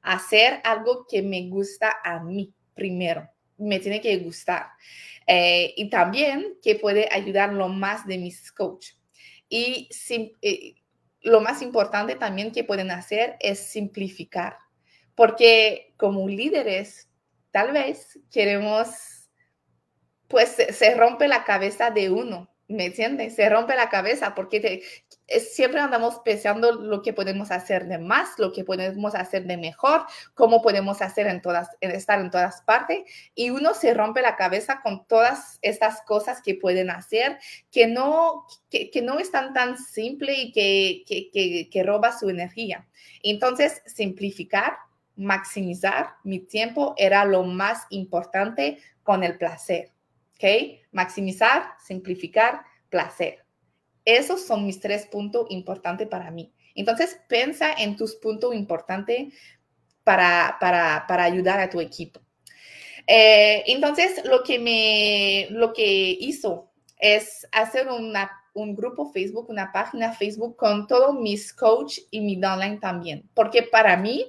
[0.03, 3.29] hacer algo que me gusta a mí primero.
[3.59, 4.69] Me tiene que gustar.
[5.27, 8.93] Eh, y también que puede ayudar lo más de mis coach.
[9.49, 9.89] Y
[10.43, 10.75] eh,
[11.25, 14.59] lo más importante también que pueden hacer es simplificar,
[15.15, 17.09] porque como líderes,
[17.51, 19.15] tal vez queremos
[20.29, 23.37] pues se, rompe la cabeza de uno, ¿me entiendes?
[23.37, 24.83] Se rompe la cabeza porque
[25.29, 30.05] siempre andamos pensando lo que podemos hacer de más, lo que podemos hacer de mejor,
[30.35, 33.03] cómo podemos hacer en todas, en estar en todas partes,
[33.35, 37.39] y uno se rompe la cabeza con todas estas cosas que pueden hacer,
[37.71, 42.87] que no, que, no están tan simple y que, que, que roba su energía.
[43.23, 44.77] Entonces, simplificar,
[45.17, 49.93] maximizar mi tiempo era lo más importante con el placer.
[50.35, 50.81] ¿ok?
[50.93, 53.44] Maximizar, simplificar, placer.
[54.05, 56.53] Esos son mis tres puntos importantes para mí.
[56.75, 59.33] Entonces, piensa en tus puntos importantes
[60.03, 62.21] para, para, para ayudar a tu equipo.
[63.07, 69.73] Eh, entonces, lo que me, lo que hizo es hacer una, un grupo Facebook, una
[69.73, 74.25] página Facebook con todos mis coach y mi downline también, porque para mí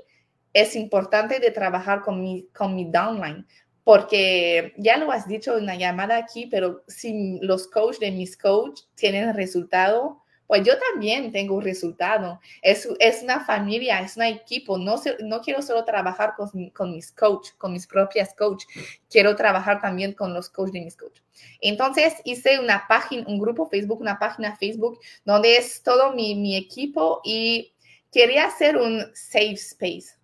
[0.54, 3.46] es importante de trabajar con mi, con mi downline,
[3.86, 8.36] porque ya lo has dicho en la llamada aquí, pero si los coaches de mis
[8.36, 12.40] coaches tienen resultado, pues yo también tengo resultado.
[12.64, 14.80] Es, es una familia, es un equipo.
[14.80, 18.68] No, no quiero solo trabajar con, con mis coaches, con mis propias coaches.
[19.08, 21.24] Quiero trabajar también con los coaches de mis coaches.
[21.62, 26.58] Entonces hice una página, un grupo Facebook, una página Facebook donde es todo mi, mi
[26.58, 27.72] equipo y
[28.12, 30.15] quería hacer un safe space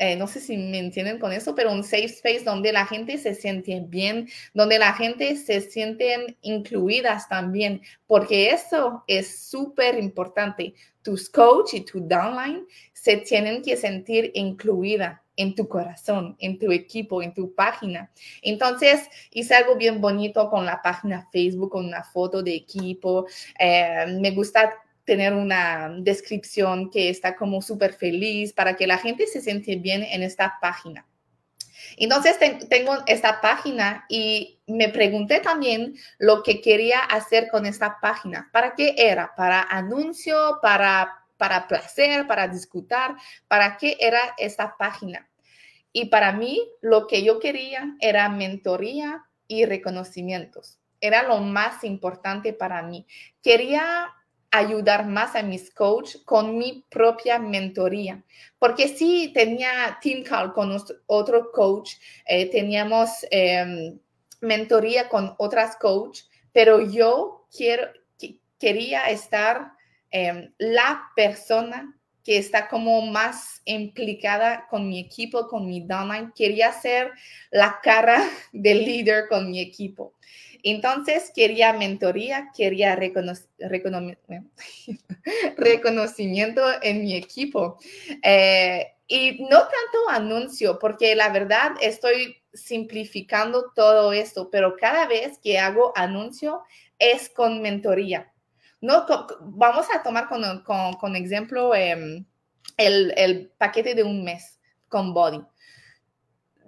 [0.00, 3.18] eh, no sé si me entienden con eso, pero un safe space donde la gente
[3.18, 10.72] se siente bien, donde la gente se sienten incluidas también, porque eso es súper importante.
[11.02, 16.72] Tus coach y tu downline se tienen que sentir incluida en tu corazón, en tu
[16.72, 18.10] equipo, en tu página.
[18.40, 23.26] Entonces, hice algo bien bonito con la página Facebook, con una foto de equipo.
[23.58, 24.72] Eh, me gusta
[25.10, 30.04] tener una descripción que está como súper feliz para que la gente se siente bien
[30.04, 31.04] en esta página.
[31.96, 38.50] Entonces tengo esta página y me pregunté también lo que quería hacer con esta página.
[38.52, 39.34] ¿Para qué era?
[39.36, 40.60] ¿Para anuncio?
[40.62, 42.28] ¿Para, para placer?
[42.28, 42.96] ¿Para discutir?
[43.48, 45.28] ¿Para qué era esta página?
[45.92, 50.78] Y para mí lo que yo quería era mentoría y reconocimientos.
[51.00, 53.08] Era lo más importante para mí.
[53.42, 54.14] Quería
[54.50, 58.24] ayudar más a mis coach con mi propia mentoría.
[58.58, 61.92] Porque sí tenía Team Call con otro coach,
[62.26, 63.98] eh, teníamos em,
[64.40, 67.88] mentoría con otras coach, pero yo quiero,
[68.58, 69.72] quería estar
[70.10, 76.32] em, la persona que está como más implicada con mi equipo, con mi downline.
[76.34, 77.12] Quería ser
[77.50, 80.14] la cara del líder con mi equipo.
[80.62, 82.96] Entonces quería mentoría, quería
[85.56, 87.78] reconocimiento en mi equipo.
[88.22, 95.38] Eh, y no tanto anuncio, porque la verdad estoy simplificando todo esto, pero cada vez
[95.42, 96.62] que hago anuncio
[96.98, 98.32] es con mentoría.
[98.80, 99.06] No,
[99.40, 102.24] vamos a tomar con, ejemplo em,
[102.76, 105.44] el, el paquete de un mes con Body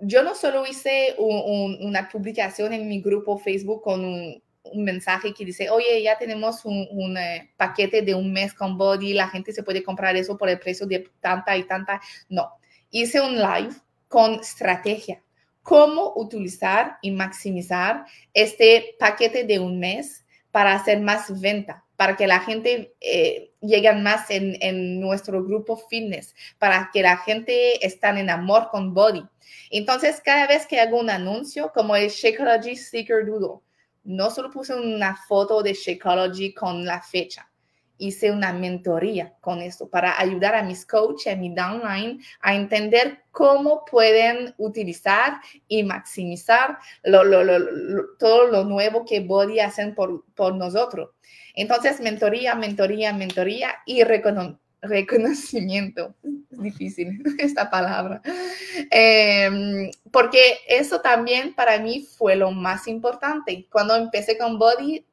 [0.04, 4.42] yo no solo hice una publicación en mi grupo Facebook con un,
[4.74, 9.28] mensaje que dice, oye, ya tenemos un, eh, paquete de un mes con Body, la
[9.28, 12.00] gente se puede comprar eso por el precio de tanta y tanta.
[12.28, 12.52] No,
[12.90, 13.74] hice un live
[14.08, 15.22] con estrategia,
[15.62, 22.26] cómo utilizar y maximizar este paquete de un mes para hacer más venta, para que
[22.26, 28.08] la gente eh, llegue más en, en, nuestro grupo fitness, para que la gente esté
[28.08, 29.24] en amor con Body.
[29.70, 33.60] Entonces, cada vez que hago un anuncio, como el Shakeology Sticker Doodle,
[34.02, 37.48] no solo puse una foto de Shakeology con la fecha.
[38.02, 43.20] Hice una mentoría con esto para ayudar a mis coaches, a mi downline, a entender
[43.30, 45.34] cómo pueden utilizar
[45.68, 46.78] y maximizar
[48.18, 51.10] todo lo nuevo que Body hacen por, por nosotros.
[51.54, 56.16] Entonces, mentoría, mentoría, mentoría y reconocimiento.
[56.50, 58.20] Es difícil esta palabra.
[58.90, 63.68] Em, porque eso también para mí fue lo más importante.
[63.70, 65.06] Cuando empecé con Body,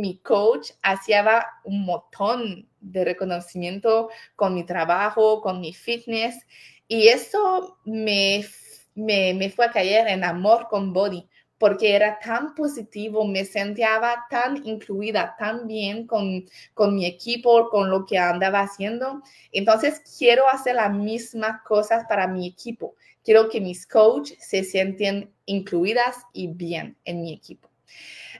[0.00, 6.46] mi coach hacía un montón de reconocimiento con mi trabajo, con mi fitness.
[6.88, 8.44] Y eso me,
[8.94, 11.26] me, me fue a caer en amor con Body
[11.62, 17.88] porque era tan positivo, me sentía tan incluida, tan bien con, con mi equipo, con
[17.88, 19.22] lo que andaba haciendo.
[19.52, 22.96] Entonces, quiero hacer las mismas cosas para mi equipo.
[23.22, 27.70] Quiero que mis coaches se sienten incluidas y bien en mi equipo.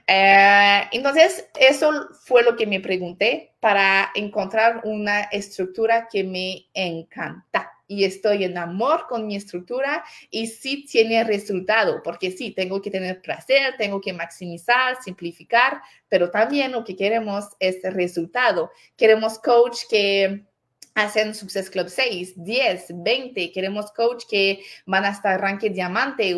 [0.07, 7.71] Eh, entonces, eso fue lo que me pregunté para encontrar una estructura que me encanta
[7.87, 12.91] y estoy en amor con mi estructura y sí tiene resultado, porque sí, tengo que
[12.91, 18.71] tener placer, tengo que maximizar, simplificar, pero también lo que queremos es resultado.
[18.97, 20.45] Queremos coach que
[20.95, 23.51] hacen Success Club 6, 10, 20.
[23.51, 26.35] Queremos coach que van hasta ranking diamante,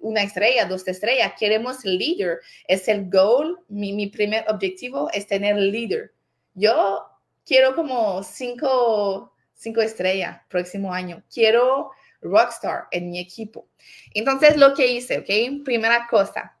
[0.00, 1.32] una estrella, dos estrellas.
[1.38, 2.40] Queremos líder.
[2.66, 3.58] Es el goal.
[3.68, 6.12] Mi, mi primer objetivo es tener líder.
[6.54, 7.02] Yo
[7.44, 11.22] quiero como cinco cinco estrellas próximo año.
[11.32, 11.90] Quiero
[12.22, 13.68] rockstar en mi equipo.
[14.14, 15.64] Entonces, lo que hice, ¿ok?
[15.64, 16.54] Primera cosa.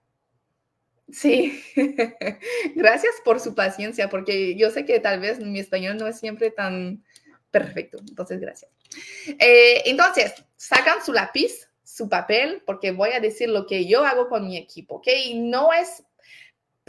[1.10, 1.62] Sí,
[2.74, 6.50] gracias por su paciencia, porque yo sé que tal vez mi español no es siempre
[6.50, 7.02] tan
[7.50, 7.98] perfecto.
[8.06, 8.70] Entonces, gracias.
[9.38, 14.28] Eh, entonces, sacan su lápiz, su papel, porque voy a decir lo que yo hago
[14.28, 15.08] con mi equipo, ¿ok?
[15.34, 16.04] No es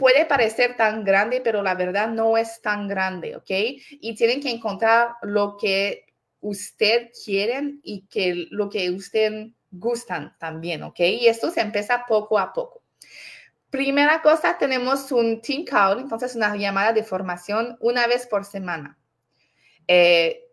[0.00, 3.50] puede parecer tan grande, pero la verdad no es tan grande, ¿ok?
[3.90, 6.06] Y tienen que encontrar lo que
[6.40, 11.00] usted quieren y que lo que usted gustan también, ¿ok?
[11.00, 12.82] Y esto se empieza poco a poco.
[13.68, 18.98] Primera cosa, tenemos un team call, entonces una llamada de formación una vez por semana.
[19.86, 20.49] Eh,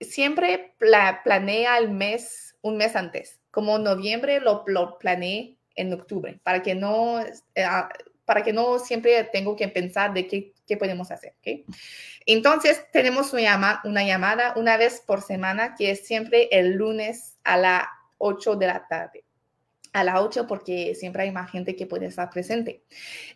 [0.00, 3.40] siempre planea el mes, un mes antes.
[3.50, 7.66] Como noviembre lo, lo planeé en octubre, para que no eh,
[8.24, 11.34] para que no siempre tengo que pensar de qué, qué podemos hacer.
[12.24, 17.36] Entonces, tenemos una, llama, una llamada una vez por semana, que es siempre el lunes
[17.42, 17.84] a las
[18.18, 19.24] 8 de la tarde
[19.92, 22.82] a las 8 porque siempre hay más gente que puede estar presente.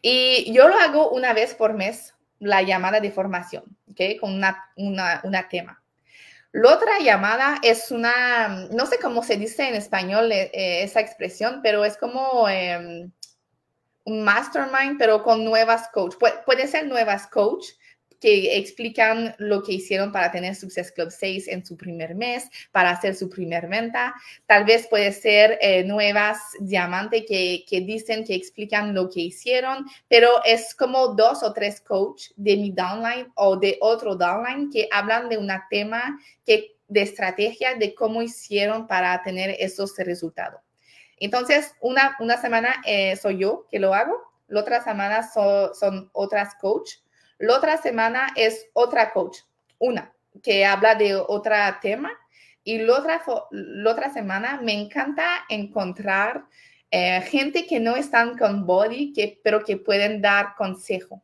[0.00, 4.20] Y yo lo hago una vez por mes, la llamada de formación, ¿ok?
[4.20, 5.82] Con una, una, una tema.
[6.52, 11.60] La otra llamada es una, no sé cómo se dice en español eh, esa expresión,
[11.62, 12.48] pero es como...
[12.48, 13.08] Eh,
[14.06, 16.14] un mastermind, pero con nuevas coach.
[16.46, 17.66] puede ser nuevas coach
[18.20, 22.90] que explican lo que hicieron para tener Success Club 6 en su primer mes, para
[22.90, 24.14] hacer su primer venta.
[24.46, 29.86] Tal vez puede ser eh, nuevas diamante que, que, dicen, que explican lo que hicieron,
[30.08, 34.88] pero es como dos o tres coach de mi downline o de otro downline que
[34.92, 40.60] hablan de un tema que, de estrategia de cómo hicieron para tener esos resultados.
[41.18, 44.14] Entonces, una, una semana eh, soy yo que lo hago,
[44.48, 46.96] la otra semana son otras coach,
[47.38, 49.38] la otra semana es otra coach,
[49.78, 52.12] una que habla de otro tema
[52.64, 56.44] y la otra, la otra semana me encanta encontrar
[56.90, 61.22] eh, gente que no están con body, que, pero que pueden dar consejo.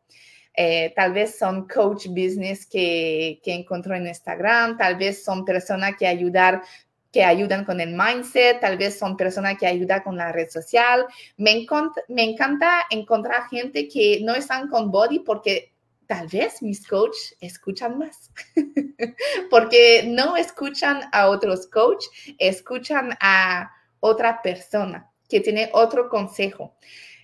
[0.55, 5.96] Eh, tal vez son coach business que, que encontró en Instagram, tal vez son personas
[5.98, 6.62] que ayudar
[7.11, 11.05] que ayudan con el mindset, tal vez son personas que ayudan con la red social.
[11.37, 11.66] Me,
[12.09, 15.72] me encanta encontrar gente que no están con body porque
[16.12, 18.31] tal vez mis coaches escuchan más,
[19.51, 26.77] porque no escuchan a otros coaches, escuchan a otra persona que tiene otro consejo.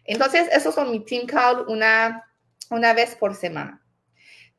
[0.07, 2.25] Entonces, esos son mi team call una,
[2.71, 3.85] una vez por semana.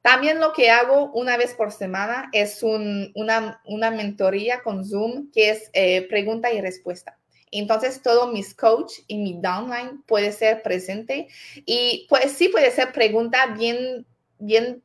[0.03, 3.59] También lo que hago una vez por semana es una,
[3.89, 7.19] mentoría con Zoom que es eh, pregunta y respuesta.
[7.51, 11.27] Entonces, todo mis coach y mi downline puede ser presente
[11.65, 14.05] y pues sí puede ser pregunta bien,
[14.39, 14.83] bien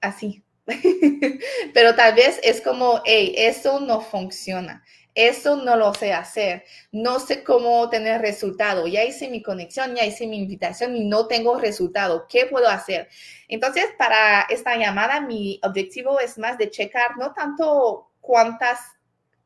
[0.00, 0.44] así.
[1.74, 4.84] Pero tal vez es como, hey, eso no funciona.
[5.14, 6.64] Eso no lo sé hacer.
[6.92, 8.86] No sé cómo tener resultado.
[8.86, 12.26] Ya hice mi conexión, ya hice mi invitación y no tengo resultado.
[12.28, 13.08] ¿Qué puedo hacer?
[13.48, 18.78] Entonces, para esta llamada, mi objetivo es más de checar no tanto cuántas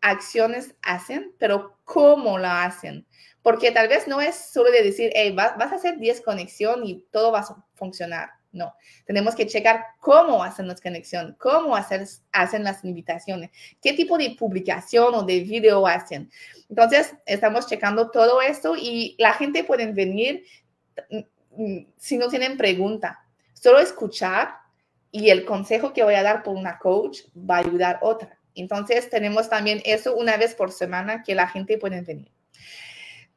[0.02, 3.06] acciones hacen, pero cómo la hacen.
[3.42, 7.04] Porque tal vez no es solo de decir, hey, vas, a hacer 10 conexión y
[7.10, 8.30] todo va a funcionar.
[8.55, 8.72] No,
[9.05, 13.50] tenemos que checar cómo hacen las conexiones, cómo hacen las invitaciones,
[13.82, 16.30] qué tipo de publicación o de video hacen.
[16.70, 20.44] Entonces, estamos checando todo esto y la gente puede venir
[21.11, 24.55] mm, mm, si no tienen pregunta, solo escuchar
[25.11, 28.38] y el consejo que voy a dar por una coach va a ayudar otra.
[28.55, 32.30] Entonces, tenemos también eso una vez por semana que la gente puede venir.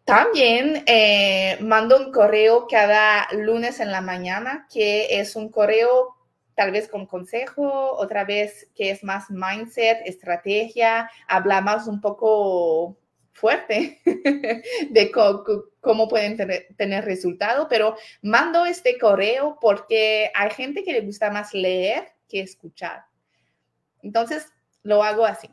[0.08, 6.16] También eh, mando un correo cada lunes en la mañana, que es un correo
[6.56, 12.98] tal vez con consejo, otra vez que es más mindset, estrategia, habla más un poco
[13.34, 14.00] fuerte
[14.92, 16.38] de cómo, pueden
[16.78, 22.40] tener resultado, pero mando este correo porque hay gente que le gusta más leer que
[22.40, 23.04] escuchar.
[24.02, 24.46] Entonces,
[24.84, 25.50] lo hago así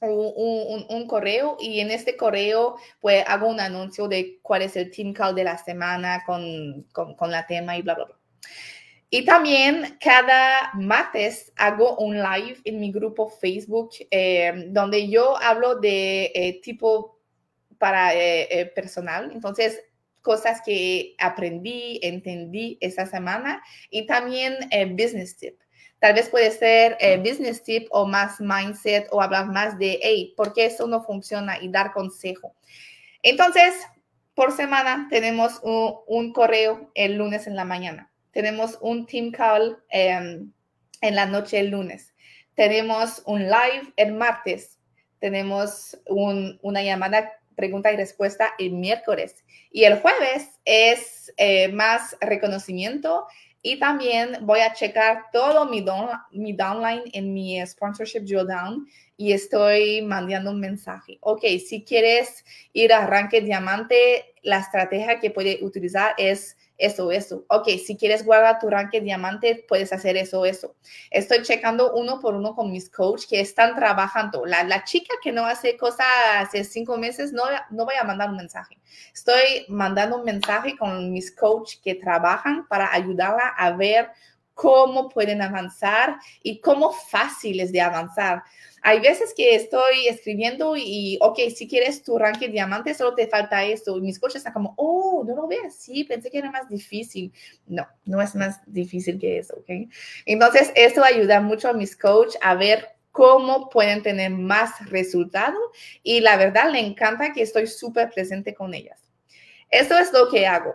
[0.00, 5.12] un, correo y en este correo pues hago un anuncio de cuál es el team
[5.12, 8.16] call de la semana con, con, la tema y bla, bla, bla.
[9.12, 15.74] Y también cada martes hago un live en mi grupo Facebook eh, donde yo hablo
[15.74, 17.18] de eh, tipo
[17.76, 19.32] para eh, personal.
[19.32, 19.80] Entonces,
[20.22, 24.54] cosas que aprendí, entendí esa semana y también
[24.96, 25.58] business tip.
[26.00, 30.32] Tal vez puede ser eh, business tip o más mindset o hablar más de, hey,
[30.34, 31.62] ¿por qué eso no funciona?
[31.62, 32.54] Y dar consejo.
[33.22, 33.74] Entonces,
[34.34, 38.10] por semana tenemos un, correo el lunes en la mañana.
[38.32, 40.50] Tenemos un team call em,
[41.02, 42.14] en la noche el lunes.
[42.54, 44.78] Tenemos un live el martes.
[45.18, 49.44] Tenemos una llamada pregunta y respuesta el miércoles.
[49.70, 53.26] Y el jueves es eh, más reconocimiento
[53.62, 55.84] y también voy a checar todo mi,
[56.32, 58.86] mi downline en mi sponsorship drawdown
[59.16, 61.18] y estoy mandando un mensaje.
[61.20, 67.44] Ok, si quieres ir a arranque diamante, la estrategia que puede utilizar es eso, eso.
[67.48, 70.74] Ok, si quieres guardar tu ranque diamante, puedes hacer eso, eso.
[71.10, 74.46] Estoy checando uno por uno con mis coaches que están trabajando.
[74.46, 76.06] La, la chica que no hace cosas
[76.36, 78.78] hace cinco meses, no, no voy a mandar un mensaje.
[79.12, 84.10] Estoy mandando un mensaje con mis coaches que trabajan para ayudarla a ver
[84.60, 88.42] cómo pueden avanzar y cómo fácil es de avanzar.
[88.82, 93.64] Hay veces que estoy escribiendo y, ok, si quieres tu ranking diamante, solo te falta
[93.64, 93.96] esto.
[93.98, 97.32] Y mis coaches están como, oh, no lo veo así, pensé que era más difícil.
[97.66, 99.90] No, no es más difícil que eso, ok.
[100.26, 105.58] Entonces, esto ayuda mucho a mis coaches a ver cómo pueden tener más resultado
[106.02, 109.00] y la verdad le encanta que estoy súper presente con ellas.
[109.70, 110.74] Esto es lo que hago.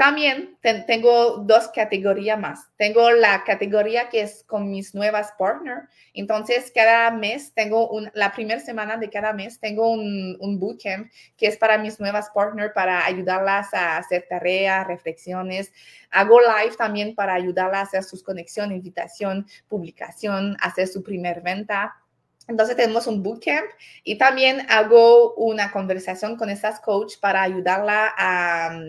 [0.00, 2.70] También tengo dos categorías más.
[2.78, 5.90] Tengo la categoría que es con mis nuevas partners.
[6.14, 11.48] Entonces, cada mes tengo la primera semana de cada mes tengo un, un bootcamp que
[11.48, 15.70] es para mis nuevas partners para ayudarlas a hacer tareas, reflexiones.
[16.10, 21.94] Hago live también para ayudarlas a hacer sus conexiones, invitación, publicación, hacer su primer venta.
[22.48, 23.66] Entonces tenemos un bootcamp
[24.02, 28.80] y también hago una conversación con estas coach para ayudarla a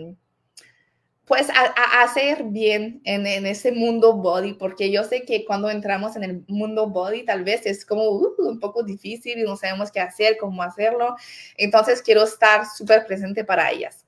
[1.24, 6.24] pues a, hacer bien en, ese mundo body, porque yo sé que cuando entramos en
[6.24, 10.00] el mundo body tal vez es como uh, un poco difícil y no sabemos qué
[10.00, 11.14] hacer, cómo hacerlo.
[11.56, 14.04] Entonces quiero estar súper presente para ellas.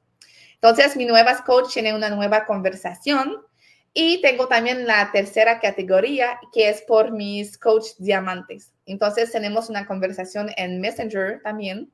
[0.55, 3.37] Entonces mi nueva coach tiene una nueva conversación
[3.93, 8.73] y tengo también la tercera categoría que es por mis coach diamantes.
[8.87, 11.93] Entonces tenemos una conversación en Messenger también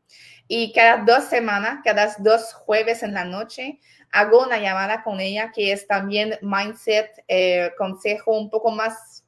[0.49, 3.79] y cada dos semanas, cada dos jueves en la noche,
[4.13, 9.25] hago una llamada con ella que es también mindset, eh, consejo un poco más,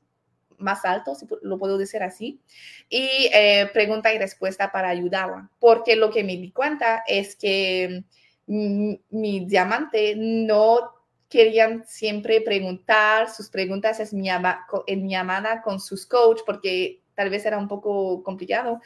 [0.58, 2.40] más alto, si lo puedo decir así,
[2.88, 5.50] y eh, pregunta y respuesta para ayudarla.
[5.58, 8.04] Porque lo que me di cuenta es que
[8.46, 9.00] mi,
[9.46, 10.92] diamante no
[11.28, 17.30] querían siempre preguntar sus preguntas en mi, en mi llamada con sus coach porque tal
[17.30, 18.80] vez era un poco complicado.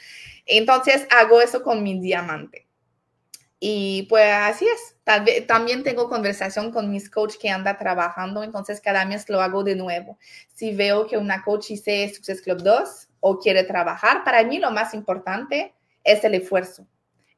[0.45, 2.66] Entonces hago eso con mi diamante.
[3.59, 4.97] Y pues así es.
[5.47, 9.77] También tengo conversación con mis coach que anda trabajando, entonces cada mes lo hago de
[9.77, 10.19] nuevo.
[10.53, 14.71] Si veo que una coach hice Success Club 2 o quiere trabajar, para mí lo
[14.71, 16.87] más importante es el esfuerzo.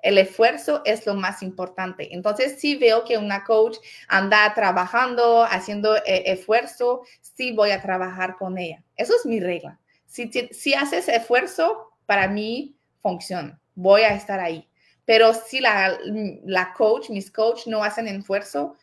[0.01, 2.15] El esfuerzo es lo más importante.
[2.15, 8.37] Entonces, si veo que una coach anda trabajando, haciendo eh, esfuerzo, sí voy a trabajar
[8.37, 8.83] con ella.
[8.97, 9.81] Eso es mi regla.
[10.07, 13.61] Si, si haces esfuerzo, para mí funciona.
[13.75, 14.69] Voy a estar ahí.
[15.09, 15.99] Pero si la,
[16.45, 18.77] la coach, mis coach no hacen esfuerzo,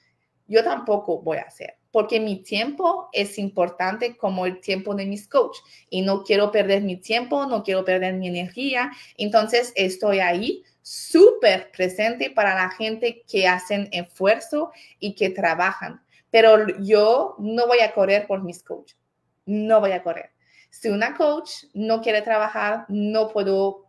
[0.47, 5.27] yo tampoco voy a hacer, porque mi tiempo es importante como el tiempo de mis
[5.27, 5.57] coach
[5.89, 8.91] y no quiero perder mi tiempo, no quiero perder mi energía.
[9.17, 16.01] Entonces estoy ahí súper presente para la gente que hacen esfuerzo y que trabajan
[16.35, 18.97] pero yo no voy a correr por mis coaches,
[19.45, 20.31] no voy a correr.
[20.69, 23.85] Si una coach no quiere trabajar, no puedo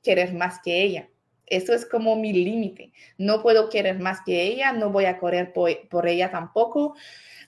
[0.00, 1.08] querer más que ella.
[1.50, 2.92] Eso es como mi límite.
[3.18, 6.94] No puedo querer más que ella, no voy a correr por, ella tampoco.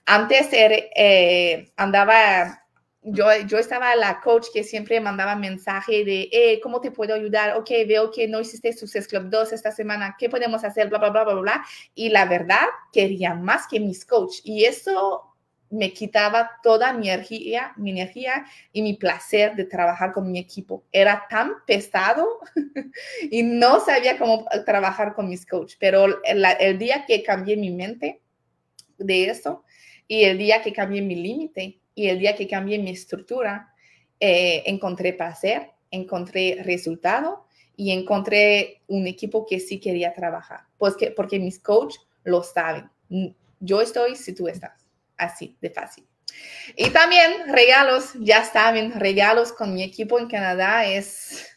[0.04, 2.62] Antes eh, andaba
[3.02, 7.56] yo, yo estaba la coach que siempre mandaba mensaje de, eh, ¿cómo te puedo ayudar?
[7.56, 10.88] Ok, veo que no hiciste Success Club 2 esta semana, ¿qué podemos hacer?
[10.88, 11.64] Bla, bla, bla, bla, bla.
[11.94, 14.36] Y la verdad, quería más que mis coach.
[14.44, 15.31] Y eso
[15.72, 20.84] me quitaba toda mi energía, mi energía y mi placer de trabajar con mi equipo.
[20.92, 22.40] Era tan pesado
[23.30, 25.74] y no sabía cómo trabajar con mis coach.
[25.80, 28.20] Pero el, día que cambié mi mente
[28.98, 29.64] de eso
[30.06, 33.72] y el día que cambié mi límite, y el día que cambié mi estructura,
[34.20, 37.46] eh, encontré placer, encontré resultado
[37.76, 42.90] y encontré un equipo que sí quería trabajar, pues que, porque mis coach lo saben.
[43.60, 44.81] Yo estoy si tú estás,
[45.24, 46.06] así de fácil.
[46.76, 51.52] Y también regalos, ya saben, regalos con mi equipo en Canadá es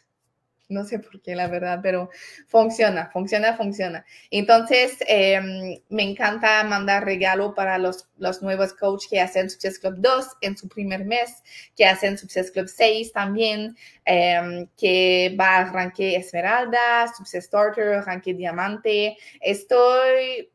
[0.68, 2.10] no sé por qué, la verdad, pero
[2.48, 4.04] funciona, funciona, funciona.
[4.30, 9.96] Entonces, em, me encanta mandar regalo para los, los nuevos coaches que hacen Success Club
[9.98, 11.42] 2 en su primer mes,
[11.76, 18.34] que hacen Success Club 6 también, em, que va a arranque Esmeralda, Success Starter, arranque
[18.34, 19.16] Diamante.
[19.40, 20.50] Estoy,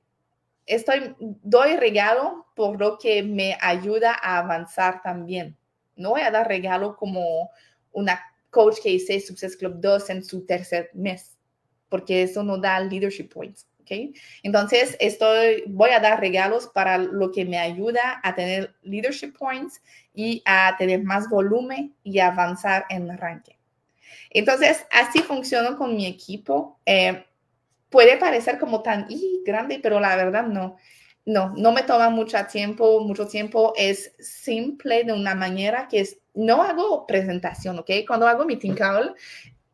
[0.72, 5.58] estoy, doy regalo por lo que me ayuda a avanzar también.
[5.96, 7.50] No voy a dar regalo como
[7.92, 8.20] una
[8.50, 11.38] coach que hice Success Club 2 en su tercer mes,
[11.90, 13.68] porque eso no da leadership points.
[13.82, 14.14] ¿okay?
[14.44, 19.82] Entonces, estoy, voy a dar regalos para lo que me ayuda a tener leadership points
[20.14, 23.56] y a tener más volumen y avanzar en el ranking.
[24.30, 26.80] Entonces, así funciona con mi equipo.
[26.86, 27.26] Eh,
[27.92, 29.08] puede parecer como tan
[29.46, 30.78] grande, pero la verdad no.
[31.24, 33.74] No, no me toma mucho tiempo, mucho tiempo.
[33.78, 37.92] Es simple de una manera que es no hago presentación, ¿ok?
[38.08, 39.16] Cuando hago meeting call,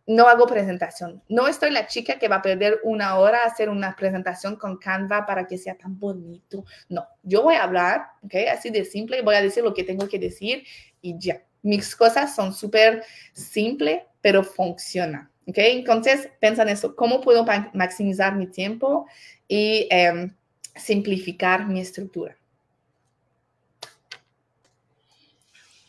[0.08, 1.22] no hago presentación.
[1.30, 4.78] No estoy la chica que va a perder una hora a hacer una presentación con
[4.78, 6.66] Canva para que sea tan bonito.
[6.90, 8.34] No, yo voy a hablar, ¿ok?
[8.52, 10.66] Así de simple, voy a decir lo que tengo que decir
[11.02, 11.44] y ya.
[11.62, 13.04] Mis cosas son súper
[13.34, 15.58] simples, pero funcionan, ¿ok?
[15.58, 19.08] Entonces, piensa en eso, ¿cómo puedo maximizar mi tiempo
[19.48, 20.36] y em,
[20.76, 22.38] simplificar mi estructura?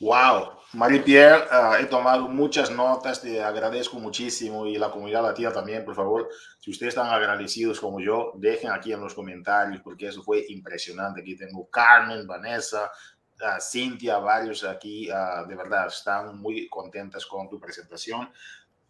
[0.00, 5.84] Wow, Marie-Pierre, ah, he tomado muchas notas, te agradezco muchísimo y la comunidad latina también,
[5.84, 6.28] por favor,
[6.60, 11.22] si ustedes están agradecidos como yo, dejen aquí en los comentarios porque eso fue impresionante.
[11.22, 12.92] Aquí tengo Carmen, Vanessa,
[13.40, 18.30] uh, Cintia, varios aquí, ah, de verdad, están muy contentas con tu presentación.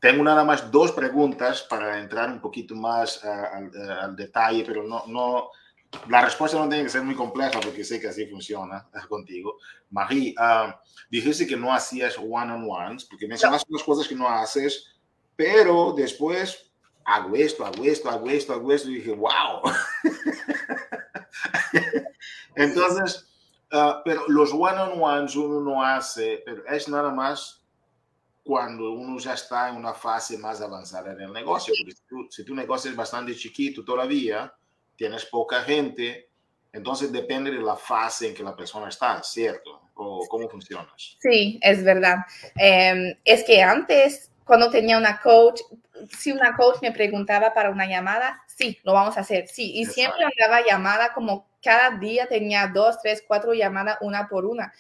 [0.00, 3.70] Tengo nada más dos preguntas para entrar un poquito más al,
[4.00, 5.50] al, detalle, pero no, no,
[6.08, 9.56] la respuesta no tiene que ser muy compleja porque sé que así funciona contigo.
[9.90, 10.72] Marie, uh,
[11.10, 14.94] dijiste que no hacías one-on-ones porque mencionaste unas cosas que no haces,
[15.34, 16.70] pero después
[17.04, 19.62] hago esto, hago esto, hago esto, hago esto y dije, wow.
[22.54, 23.26] Entonces,
[23.72, 27.57] uh, pero los one-on-ones uno no hace, pero es nada más
[28.48, 31.74] cuando uno ya está en una fase más avanzada en el negocio.
[31.78, 34.50] Porque si tu, si tu negocio es bastante chiquito todavía,
[34.96, 36.30] tienes poca gente,
[36.72, 39.82] entonces depende de la fase en que la persona está, ¿cierto?
[39.92, 40.88] ¿O cómo funciona?
[40.96, 42.20] Sí, es verdad.
[42.56, 45.60] Em, es que antes, cuando tenía una coach,
[46.18, 49.72] si una coach me preguntaba para una llamada, sí, lo vamos a hacer, sí.
[49.74, 54.72] Y siempre andaba llamada como cada día tenía dos, tres, cuatro llamadas una por una.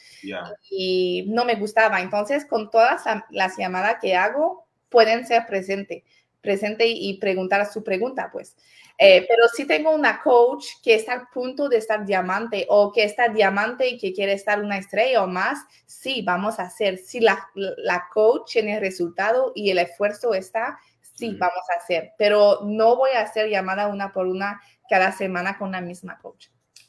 [0.70, 2.00] Y no me gustaba.
[2.00, 6.04] Entonces, con todas las llamadas que hago, pueden ser presente,
[6.40, 8.56] presente y preguntar su pregunta, pues.
[9.00, 13.04] Eh, pero si tengo una coach que está a punto de estar diamante o que
[13.04, 16.98] está diamante y que quiere estar una estrella o más, sí, vamos a hacer.
[16.98, 22.12] Si la, la coach tiene resultado y el esfuerzo está, sí, vamos a hacer.
[22.18, 24.60] Pero no voy a hacer llamada una por una
[24.90, 26.48] cada semana con la misma coach.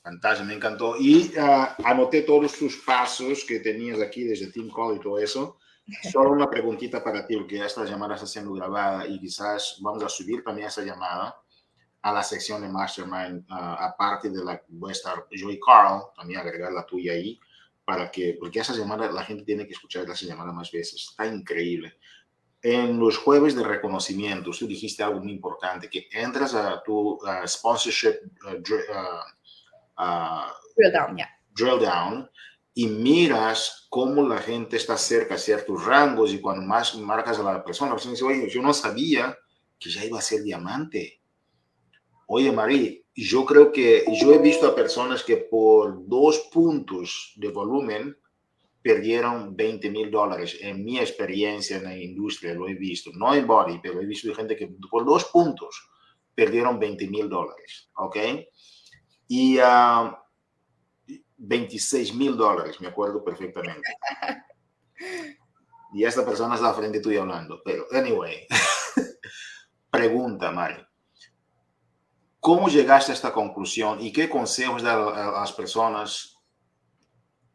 [0.10, 0.96] Fantástico, me encantó.
[0.98, 5.60] Y uh, anoté todos tus pasos que tenías aquí desde Team Call y todo eso.
[6.12, 10.10] Solo una preguntita para ti, porque esta llamada está siendo grabada y quizás vamos a
[10.10, 11.36] subir también esa llamada
[12.02, 16.72] a la sección de Mastermind, aparte de la, voy a estar Joy Carl, también agregar
[16.72, 17.38] la tuya ahí,
[17.84, 21.28] para que, porque esa llamada la gente tiene que escuchar esa llamada más veces, está
[21.28, 21.98] increíble.
[22.62, 28.16] En los jueves de reconocimiento, tú dijiste algo muy importante, que entras a tu sponsorship
[30.76, 31.30] drill down, yeah.
[31.54, 32.30] drill down
[32.74, 37.44] y miras cómo la gente está cerca a ciertos rangos y cuando más marcas a
[37.44, 39.38] la persona, la persona dice, oye, yo no sabía
[39.78, 41.20] que ya iba a ser diamante
[42.32, 47.48] Oye, Marí, yo creo que yo he visto a personas que por dos puntos de
[47.48, 48.16] volumen
[48.84, 50.56] perdieron 20 mil dólares.
[50.62, 54.32] En mi experiencia en la industria lo he visto, no en body, pero he visto
[54.36, 55.90] gente que por dos puntos
[56.36, 58.18] perdieron 20 mil dólares, ¿ok?
[59.30, 59.60] Y
[61.38, 63.94] 26 ah, mil dólares, me acuerdo perfectamente.
[65.94, 68.46] Y esta persona es la frente tuya hablando, pero anyway,
[69.92, 70.86] pregunta, Mari.
[72.40, 76.38] ¿Cómo llegaste a esta conclusión y qué consejos dar a las personas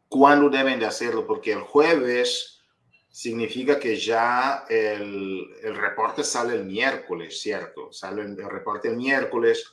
[0.07, 1.27] cuándo deben de hacerlo?
[1.27, 2.61] Porque el jueves
[3.09, 7.91] significa que ya el, el reporte sale el miércoles, ¿cierto?
[7.91, 9.65] Sale el, reporte el miércoles.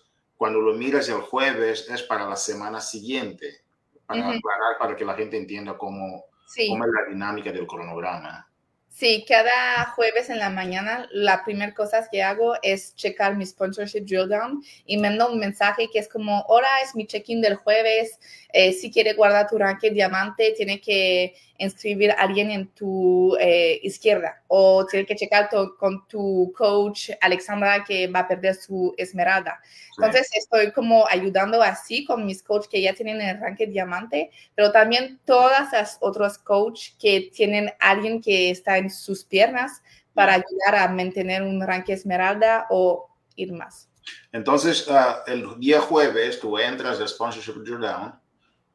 [0.43, 3.61] Cuando lo miras el jueves es para la semana siguiente,
[4.05, 6.25] para aclarar, para que la gente entienda cómo,
[6.69, 8.51] cómo es la dinámica del cronograma.
[8.89, 14.01] Sí, cada jueves en la mañana la primera cosa que hago es checar mi sponsorship
[14.01, 18.19] drill down y mando un mensaje que es como, ahora es mi check-in del jueves,
[18.53, 23.81] eh, si quiere guardar tu ranking diamante, tiene que inscribir a alguien en tu eh,
[23.83, 25.49] izquierda o tiene que checar
[25.79, 29.61] con tu coach Alexandra que va a perder su esmeralda.
[29.97, 34.73] Entonces estoy como ayudando así con mis coaches que ya tienen el ranking diamante, pero
[34.73, 39.83] también todas las otros coaches que tienen alguien que está en sus piernas
[40.15, 43.89] para ayudar a mantener un ranking esmeralda o ir más.
[44.33, 48.15] Entonces, ah, el día jueves tú entras de Sponsorship Down,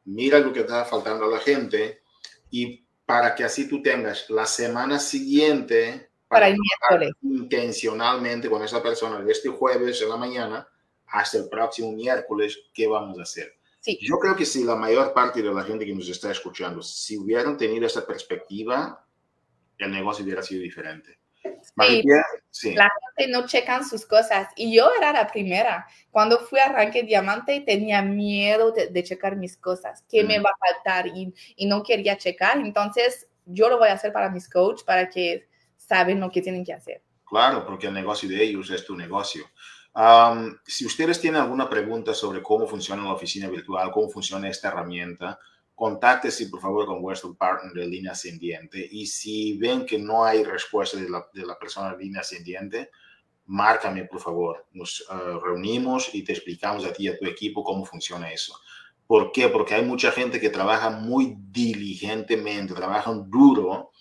[0.04, 2.00] mira lo que está faltando a la gente
[2.50, 8.82] y para que así tú tengas la semana siguiente para, el miércoles intencionalmente con esa
[8.82, 10.68] persona de este jueves en la mañana
[11.06, 13.58] hasta el próximo miércoles, ¿qué vamos a hacer?
[13.80, 13.98] Sí.
[14.02, 17.16] Yo creo que si la mayor parte de la gente que nos está escuchando, si
[17.16, 19.06] hubieran tenido esa perspectiva,
[19.78, 21.17] el negocio hubiera sido diferente.
[22.50, 24.48] Sí, La gente no checan sus cosas.
[24.56, 25.86] Y yo era la primera.
[26.10, 30.04] Cuando fui a Arranque Diamante tenía miedo de, checar mis cosas.
[30.08, 31.06] ¿Qué me va a faltar?
[31.08, 32.58] Y, y, no quería checar.
[32.58, 36.64] Entonces, yo lo voy a hacer para mis coaches para que saben lo que tienen
[36.64, 37.02] que hacer.
[37.24, 39.44] Claro, porque el negocio de ellos es tu negocio.
[40.66, 45.38] si ustedes tienen alguna pregunta sobre cómo funciona la oficina virtual, cómo funciona esta herramienta,
[45.78, 50.42] contáctese por favor con vuestro partner de línea ascendiente y si ven que no hay
[50.42, 52.90] respuesta de la, de la persona de línea ascendiente,
[53.46, 54.66] márcame por favor.
[54.72, 58.58] Nos eh, reunimos y te explicamos a ti y a tu equipo cómo funciona eso.
[59.06, 59.48] ¿Por qué?
[59.48, 63.92] Porque hay mucha gente que trabaja muy diligentemente, trabajan duro,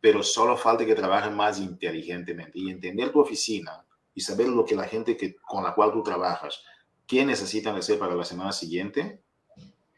[0.00, 4.74] pero solo falta que trabajen más inteligentemente y entender tu oficina y saber lo que
[4.74, 6.64] la gente que, con la cual tú trabajas,
[7.06, 9.21] qué necesitan hacer para la semana siguiente,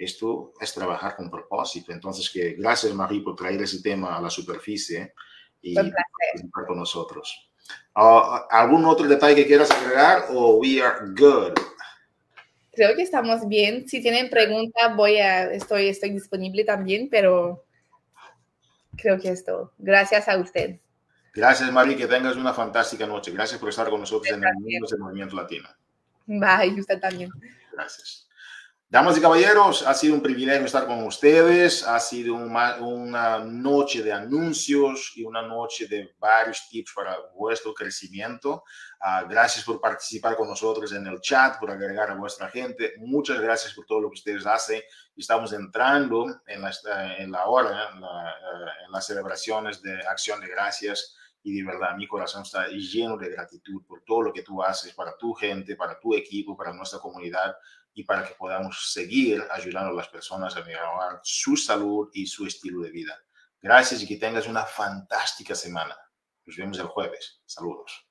[0.04, 1.92] esto es trabajar con propósito.
[1.92, 5.14] Entonces, que gracias Marie por traer ese tema a la superficie
[5.60, 7.50] y participar con nosotros.
[7.94, 11.54] Ah, ¿Algún otro detalle que quieras agregar o we are good?
[12.72, 13.88] Creo que estamos bien.
[13.88, 17.64] Si tienen preguntas, voy a, estoy, estoy disponible también, pero
[18.96, 19.72] creo que es todo.
[19.78, 20.80] Gracias a usted.
[21.32, 21.96] Gracias, Marie.
[21.96, 23.32] Que tengas una fantástica noche.
[23.32, 25.68] Gracias por estar con nosotros en el mundo del movimiento latino.
[26.26, 27.30] Bye, usted también.
[27.72, 28.23] Gracias.
[28.86, 31.82] Damas y caballeros, ha sido un privilegio estar con ustedes.
[31.82, 38.62] Ha sido una, noche de anuncios y una noche de varios tips para vuestro crecimiento.
[39.00, 42.92] Ah, gracias por participar con nosotros en el chat, por agregar a vuestra gente.
[42.98, 44.80] Muchas gracias por todo lo que ustedes hacen.
[45.16, 46.72] Estamos entrando en la,
[47.18, 52.06] en la hora, en, en las celebraciones de acción de gracias y de verdad mi
[52.06, 55.98] corazón está lleno de gratitud por todo lo que tú haces para tu gente, para
[55.98, 57.54] tu equipo, para nuestra comunidad
[57.94, 62.46] y para que podamos seguir ayudando a las personas a mejorar su salud y su
[62.46, 63.18] estilo de vida.
[63.60, 65.96] Gracias y que tengas una fantástica semana.
[66.44, 67.40] Nos vemos el jueves.
[67.46, 68.03] Saludos.